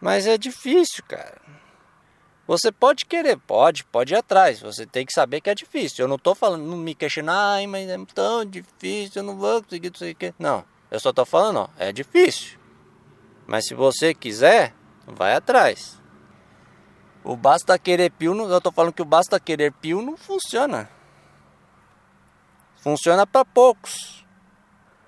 Mas 0.00 0.26
é 0.26 0.36
difícil, 0.36 1.04
cara. 1.06 1.40
Você 2.46 2.70
pode 2.70 3.06
querer, 3.06 3.38
pode, 3.38 3.84
pode 3.84 4.12
ir 4.12 4.16
atrás. 4.16 4.60
Você 4.60 4.84
tem 4.84 5.06
que 5.06 5.14
saber 5.14 5.40
que 5.40 5.48
é 5.48 5.54
difícil. 5.54 6.04
Eu 6.04 6.08
não 6.08 6.18
tô 6.18 6.34
falando, 6.34 6.62
não 6.62 6.76
me 6.76 6.94
questionar, 6.94 7.54
ai, 7.54 7.66
mas 7.66 7.88
é 7.88 7.96
tão 8.14 8.44
difícil, 8.44 9.12
eu 9.16 9.22
não 9.22 9.36
vou 9.38 9.62
conseguir, 9.62 9.88
não 9.88 9.98
sei 9.98 10.12
o 10.12 10.14
que. 10.14 10.34
Não, 10.38 10.62
eu 10.90 11.00
só 11.00 11.10
tô 11.10 11.24
falando, 11.24 11.60
ó, 11.60 11.68
é 11.78 11.90
difícil. 11.90 12.58
Mas 13.46 13.66
se 13.66 13.74
você 13.74 14.12
quiser, 14.12 14.74
vai 15.06 15.34
atrás. 15.34 15.98
O 17.24 17.36
basta 17.36 17.78
querer 17.78 18.10
pio, 18.10 18.34
eu 18.48 18.60
tô 18.60 18.70
falando 18.70 18.92
que 18.92 19.02
o 19.02 19.06
basta 19.06 19.40
querer 19.40 19.72
pio 19.72 20.02
não 20.02 20.16
funciona. 20.16 20.88
Funciona 22.76 23.26
para 23.26 23.44
poucos. 23.44 24.24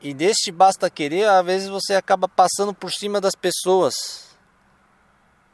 E 0.01 0.15
deste 0.15 0.51
basta 0.51 0.89
querer, 0.89 1.29
às 1.29 1.45
vezes 1.45 1.69
você 1.69 1.95
acaba 1.95 2.27
passando 2.27 2.73
por 2.73 2.91
cima 2.91 3.21
das 3.21 3.35
pessoas. 3.35 4.37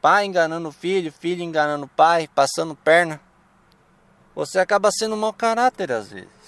Pai 0.01 0.25
enganando 0.25 0.71
filho, 0.71 1.11
filho 1.11 1.43
enganando 1.43 1.87
pai, 1.87 2.29
passando 2.33 2.75
perna. 2.75 3.19
Você 4.33 4.59
acaba 4.59 4.89
sendo 4.91 5.17
mau 5.17 5.33
caráter 5.33 5.91
às 5.91 6.11
vezes 6.11 6.42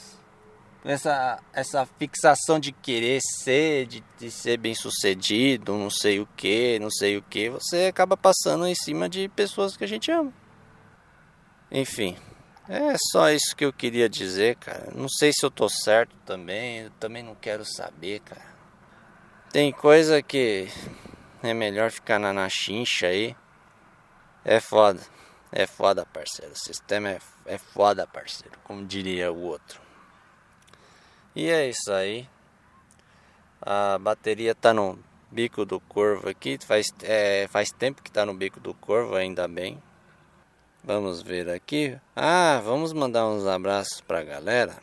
essa, 0.86 1.40
essa 1.52 1.86
fixação 1.98 2.60
de 2.60 2.72
querer 2.72 3.20
ser, 3.22 3.88
de, 3.88 4.04
de 4.20 4.30
ser 4.30 4.58
bem 4.58 4.76
sucedido, 4.76 5.74
não 5.74 5.90
sei 5.90 6.20
o 6.20 6.28
que, 6.38 6.78
não 6.80 6.92
sei 6.92 7.18
o 7.18 7.24
que, 7.24 7.50
você 7.50 7.88
acaba 7.88 8.16
passando 8.16 8.68
em 8.68 8.76
cima 8.76 9.10
de 9.10 9.28
pessoas 9.30 9.76
que 9.76 9.84
a 9.84 9.88
gente 9.88 10.12
ama. 10.12 10.32
Enfim, 11.72 12.16
é 12.70 12.96
só 13.12 13.32
isso 13.32 13.56
que 13.56 13.66
eu 13.66 13.74
queria 13.74 14.08
dizer, 14.08 14.58
cara. 14.58 14.92
Não 14.94 15.10
sei 15.10 15.32
se 15.34 15.44
eu 15.44 15.50
tô 15.50 15.68
certo 15.68 16.16
também, 16.26 16.82
eu 16.82 16.92
também 17.00 17.24
não 17.24 17.36
quero 17.36 17.66
saber, 17.66 18.20
cara. 18.20 18.56
Tem 19.52 19.72
coisa 19.72 20.22
que 20.22 20.68
é 21.42 21.54
melhor 21.54 21.90
ficar 21.90 22.20
na, 22.20 22.32
na 22.32 22.48
chincha 22.48 23.08
aí. 23.08 23.36
É 24.44 24.60
foda. 24.60 25.02
É 25.52 25.66
foda, 25.66 26.06
parceiro. 26.06 26.52
O 26.52 26.58
sistema 26.58 27.10
é, 27.10 27.20
é 27.46 27.58
foda, 27.58 28.06
parceiro. 28.06 28.60
Como 28.64 28.86
diria 28.86 29.32
o 29.32 29.42
outro. 29.42 29.85
E 31.36 31.50
é 31.50 31.68
isso 31.68 31.92
aí. 31.92 32.28
A 33.62 33.98
bateria 34.00 34.56
tá 34.56 34.74
no 34.74 34.98
bico 35.30 35.66
do 35.66 35.80
corvo 35.82 36.30
aqui. 36.30 36.58
Faz, 36.66 36.94
é, 37.04 37.48
faz 37.50 37.72
tempo 37.72 38.02
que 38.02 38.10
tá 38.12 38.26
no 38.26 38.34
bico 38.34 38.60
do 38.60 38.74
corvo, 38.74 39.16
ainda 39.16 39.48
bem. 39.48 39.82
Vamos 40.84 41.22
ver 41.22 41.50
aqui. 41.50 41.98
Ah, 42.16 42.62
vamos 42.64 42.94
mandar 42.94 43.28
uns 43.28 43.46
abraços 43.46 44.00
pra 44.02 44.24
galera. 44.24 44.78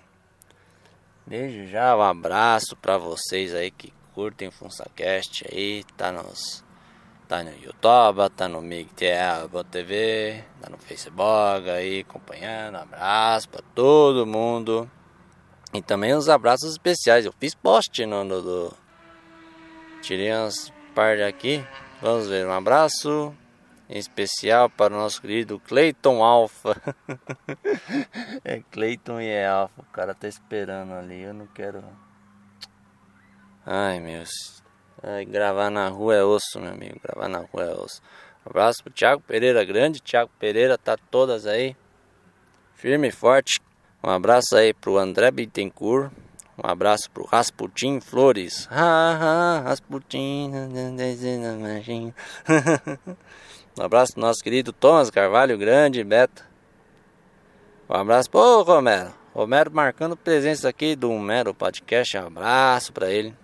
Desde 1.26 1.68
já 1.68 1.96
um 1.96 2.02
abraço 2.02 2.76
para 2.76 2.98
vocês 2.98 3.54
aí 3.54 3.70
que 3.70 3.92
curtem 4.12 4.48
o 4.48 4.52
FunsaCast 4.52 5.46
aí, 5.50 5.84
tá 5.96 6.12
nos 6.12 6.62
tá 7.28 7.42
no 7.42 7.50
YouTube, 7.50 8.28
tá 8.36 8.46
no 8.46 8.60
MigTV, 8.60 9.64
TV, 9.70 10.44
tá 10.60 10.68
no 10.68 10.76
Facebook 10.76 11.70
aí 11.70 12.00
acompanhando. 12.00 12.76
Abraço 12.76 13.48
para 13.48 13.62
todo 13.74 14.26
mundo. 14.26 14.90
E 15.74 15.80
também 15.80 16.14
uns 16.14 16.28
abraços 16.28 16.72
especiais. 16.72 17.24
Eu 17.24 17.32
fiz 17.32 17.54
post 17.54 18.04
no, 18.04 18.24
no 18.24 18.42
do 18.42 18.74
tirei 20.02 20.32
umas 20.32 20.72
partes 20.94 21.24
aqui. 21.24 21.64
Vamos 22.00 22.28
ver, 22.28 22.46
um 22.46 22.52
abraço 22.52 23.34
especial 23.88 24.68
para 24.68 24.94
o 24.94 24.98
nosso 24.98 25.20
querido 25.20 25.58
Cleiton 25.60 26.22
Alfa. 26.22 26.76
é 28.44 28.60
Cleiton 28.70 29.20
e 29.20 29.28
é 29.28 29.46
Alfa. 29.46 29.80
O 29.80 29.92
cara 29.92 30.14
tá 30.14 30.28
esperando 30.28 30.92
ali. 30.92 31.22
Eu 31.22 31.32
não 31.32 31.46
quero. 31.46 31.82
Ai, 33.64 34.00
meus. 34.00 34.62
Ai, 35.02 35.24
gravar 35.24 35.70
na 35.70 35.88
rua 35.88 36.14
é 36.16 36.22
osso, 36.22 36.60
meu 36.60 36.72
amigo. 36.72 37.00
Gravar 37.02 37.28
na 37.28 37.38
rua 37.38 37.64
é 37.64 37.74
osso. 37.74 38.02
Um 38.44 38.50
abraço 38.50 38.82
pro 38.82 38.92
Thiago 38.92 39.22
Pereira 39.22 39.64
Grande. 39.64 40.02
Thiago 40.02 40.30
Pereira 40.38 40.76
tá 40.76 40.96
todas 41.10 41.46
aí. 41.46 41.76
Firme 42.74 43.08
e 43.08 43.12
forte. 43.12 43.60
Um 44.04 44.10
abraço 44.10 44.56
aí 44.56 44.74
pro 44.74 44.98
André 44.98 45.30
Bittencourt. 45.30 46.10
Um 46.58 46.68
abraço 46.68 47.10
pro 47.10 47.24
Rasputin 47.24 48.00
Flores. 48.00 48.66
Rasputin. 49.64 50.50
Um 53.78 53.82
abraço 53.82 54.12
pro 54.12 54.20
nosso 54.20 54.44
querido 54.44 54.70
Thomas 54.70 55.08
Carvalho, 55.08 55.56
grande 55.56 56.04
Beta. 56.04 56.44
Um 57.88 57.94
abraço 57.94 58.30
pro 58.30 58.62
Romero. 58.62 59.14
Romero 59.34 59.70
marcando 59.72 60.14
presença 60.14 60.68
aqui 60.68 60.94
do 60.94 61.10
Mero 61.18 61.54
Podcast. 61.54 62.18
Um 62.18 62.26
abraço 62.26 62.92
para 62.92 63.10
ele. 63.10 63.34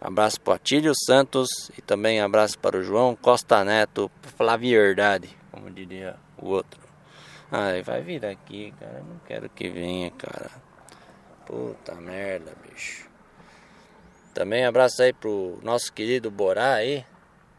Um 0.00 0.06
abraço 0.06 0.40
para 0.40 0.54
Atílio 0.54 0.92
Santos 0.94 1.48
e 1.76 1.82
também 1.82 2.22
um 2.22 2.24
abraço 2.24 2.56
para 2.56 2.78
o 2.78 2.84
João 2.84 3.16
Costa 3.16 3.64
Neto, 3.64 4.08
Flávio 4.36 4.80
Verdade, 4.80 5.28
como 5.50 5.68
diria 5.68 6.14
o 6.36 6.50
outro. 6.50 6.87
Ai, 7.50 7.82
vai 7.82 8.02
vir 8.02 8.24
aqui, 8.26 8.74
cara. 8.78 9.02
Não 9.08 9.18
quero 9.26 9.48
que 9.48 9.68
venha, 9.68 10.10
cara. 10.10 10.50
Puta 11.46 11.94
merda, 11.94 12.52
bicho. 12.68 13.08
Também 14.34 14.64
um 14.64 14.68
abraço 14.68 15.02
aí 15.02 15.12
pro 15.12 15.58
nosso 15.62 15.92
querido 15.92 16.30
Borá 16.30 16.74
aí. 16.74 17.04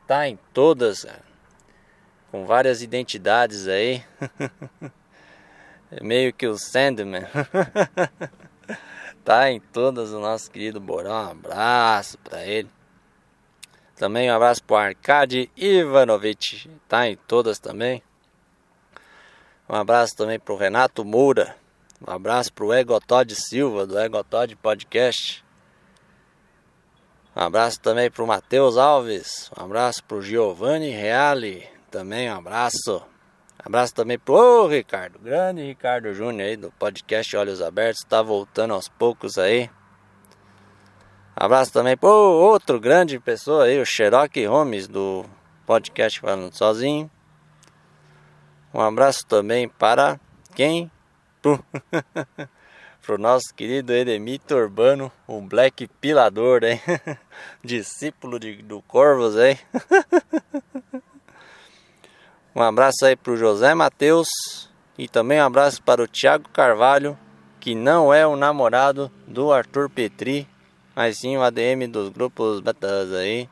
Tá 0.08 0.28
em 0.28 0.38
todas, 0.54 1.04
cara 1.04 1.30
com 2.32 2.46
várias 2.46 2.82
identidades 2.82 3.68
aí. 3.68 4.04
meio 6.02 6.34
que 6.34 6.48
o 6.48 6.58
Sandman. 6.58 7.26
tá 9.24 9.52
em 9.52 9.60
todas 9.60 10.12
o 10.12 10.20
nosso 10.20 10.50
querido 10.52 10.80
Borão. 10.80 11.12
Um 11.12 11.32
abraço 11.32 12.18
para 12.20 12.46
ele. 12.46 12.70
Também 13.96 14.32
um 14.32 14.36
abraço 14.36 14.64
pro 14.64 14.78
Arcade 14.78 15.52
Ivanovich. 15.58 16.70
Tá 16.88 17.08
em 17.08 17.16
todas 17.16 17.60
também. 17.60 18.02
Um 19.70 19.76
abraço 19.76 20.16
também 20.16 20.40
pro 20.40 20.58
Renato 20.58 21.06
Moura. 21.06 21.56
Um 22.06 22.12
abraço 22.12 22.52
pro 22.52 22.74
Egotod 22.74 23.36
Silva 23.36 23.86
do 23.86 24.00
Egotod 24.00 24.56
Podcast. 24.56 25.46
Um 27.36 27.42
abraço 27.42 27.80
também 27.80 28.10
pro 28.10 28.26
Matheus 28.26 28.78
Alves. 28.78 29.52
Um 29.58 29.64
abraço 29.64 30.04
pro 30.04 30.22
Giovanni 30.22 30.90
Reale 30.90 31.68
também 31.90 32.32
um 32.32 32.36
abraço. 32.36 33.02
Abraço 33.58 33.94
também 33.94 34.18
pro 34.18 34.68
Ricardo, 34.68 35.20
grande 35.20 35.62
Ricardo 35.62 36.14
Júnior 36.14 36.48
aí 36.48 36.56
do 36.56 36.72
podcast 36.72 37.36
Olhos 37.36 37.62
Abertos, 37.62 38.06
tá 38.08 38.22
voltando 38.22 38.74
aos 38.74 38.88
poucos 38.88 39.38
aí. 39.38 39.70
Abraço 41.36 41.74
também 41.74 41.98
pro 41.98 42.10
outro 42.10 42.80
grande 42.80 43.20
pessoa 43.20 43.66
aí, 43.66 43.82
o 43.82 43.86
Cherokee 43.86 44.46
Holmes 44.46 44.88
do 44.88 45.26
podcast 45.66 46.20
Falando 46.20 46.56
Sozinho. 46.56 47.12
Um 48.72 48.82
abraço 48.82 49.26
também 49.28 49.68
para 49.68 50.20
quem? 50.56 50.92
Pro, 51.42 51.64
pro 53.02 53.18
nosso 53.18 53.56
querido 53.56 53.94
Eremito 53.94 54.54
Urbano, 54.54 55.10
o 55.26 55.40
Black 55.42 55.88
Pilador, 55.88 56.66
hein? 56.66 56.82
Discípulo 57.64 58.38
de, 58.38 58.62
do 58.62 58.82
Corvos, 58.82 59.38
hein? 59.38 59.58
Um 62.54 62.62
abraço 62.62 63.06
aí 63.06 63.16
para 63.16 63.32
o 63.32 63.38
José 63.38 63.74
Matheus 63.74 64.28
e 64.98 65.08
também 65.08 65.40
um 65.40 65.46
abraço 65.46 65.82
para 65.82 66.04
o 66.04 66.08
Thiago 66.08 66.50
Carvalho, 66.50 67.18
que 67.60 67.74
não 67.74 68.14
é 68.14 68.28
o 68.28 68.36
namorado 68.36 69.10
do 69.26 69.54
Arthur 69.54 69.90
Petri, 69.90 70.46
mas 70.94 71.20
sim 71.20 71.38
o 71.38 71.42
ADM 71.42 71.88
dos 71.90 72.10
grupos 72.10 72.60
betas 72.60 73.14
aí. 73.14 73.48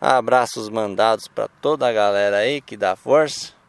Abraços 0.00 0.70
mandados 0.70 1.28
para 1.28 1.48
toda 1.48 1.86
a 1.86 1.92
galera 1.92 2.38
aí 2.38 2.62
que 2.62 2.76
dá 2.76 2.96
força 2.96 3.59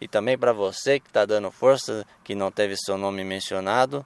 e 0.00 0.08
também 0.08 0.38
para 0.38 0.52
você 0.52 0.98
que 0.98 1.08
está 1.08 1.26
dando 1.26 1.50
força, 1.50 2.06
que 2.24 2.34
não 2.34 2.50
teve 2.50 2.76
seu 2.76 2.96
nome 2.96 3.22
mencionado. 3.22 4.04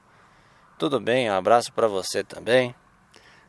Tudo 0.76 1.00
bem, 1.00 1.30
um 1.30 1.34
abraço 1.34 1.72
para 1.72 1.86
você 1.86 2.24
também. 2.24 2.74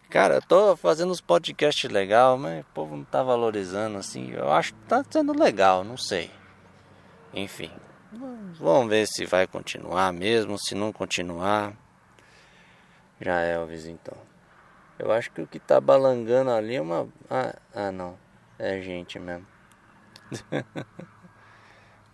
Cara, 0.10 0.36
eu 0.36 0.42
tô 0.42 0.78
fazendo 0.78 1.12
uns 1.12 1.22
podcasts 1.22 1.90
legal, 1.90 2.38
mas 2.38 2.62
o 2.62 2.66
povo 2.66 2.96
não 2.96 3.04
tá 3.04 3.24
valorizando 3.24 3.98
assim. 3.98 4.32
Eu 4.32 4.52
acho 4.52 4.74
que 4.74 4.80
tá 4.82 5.04
sendo 5.10 5.34
legal, 5.34 5.84
não 5.84 5.98
sei. 5.98 6.30
Enfim, 7.34 7.72
vamos 8.60 8.90
ver 8.90 9.08
se 9.08 9.26
vai 9.26 9.48
continuar 9.48 10.14
mesmo, 10.14 10.58
se 10.60 10.76
não 10.76 10.94
continuar. 10.94 11.74
Já 13.20 13.42
é, 13.42 13.56
Elvis, 13.56 13.88
então. 13.88 14.16
Eu 15.00 15.12
acho 15.12 15.32
que 15.32 15.42
o 15.42 15.48
que 15.48 15.60
tá 15.60 15.82
balangando 15.82 16.52
ali 16.52 16.76
é 16.76 16.82
uma. 16.82 17.10
Ah, 17.30 17.56
ah 17.74 17.92
não. 17.92 18.18
É 18.58 18.80
gente 18.80 19.20
mesmo. 19.20 19.48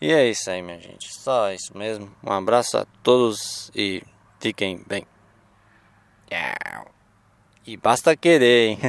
e 0.02 0.12
é 0.12 0.30
isso 0.30 0.50
aí, 0.50 0.62
minha 0.62 0.80
gente. 0.80 1.14
Só 1.14 1.52
isso 1.52 1.78
mesmo. 1.78 2.12
Um 2.24 2.32
abraço 2.32 2.78
a 2.78 2.86
todos 3.04 3.72
e 3.76 4.02
fiquem 4.40 4.82
bem. 4.88 5.06
Tchau. 6.28 6.92
E 7.66 7.78
basta 7.78 8.16
querer, 8.18 8.70
hein? 8.70 8.80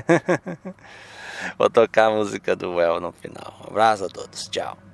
Vou 1.59 1.69
tocar 1.69 2.07
a 2.07 2.11
música 2.11 2.57
do 2.57 2.77
Well 2.77 3.01
no 3.01 3.13
final. 3.13 3.61
Um 3.63 3.71
abraço 3.71 4.07
a 4.07 4.09
todos. 4.09 4.49
Tchau. 4.49 4.92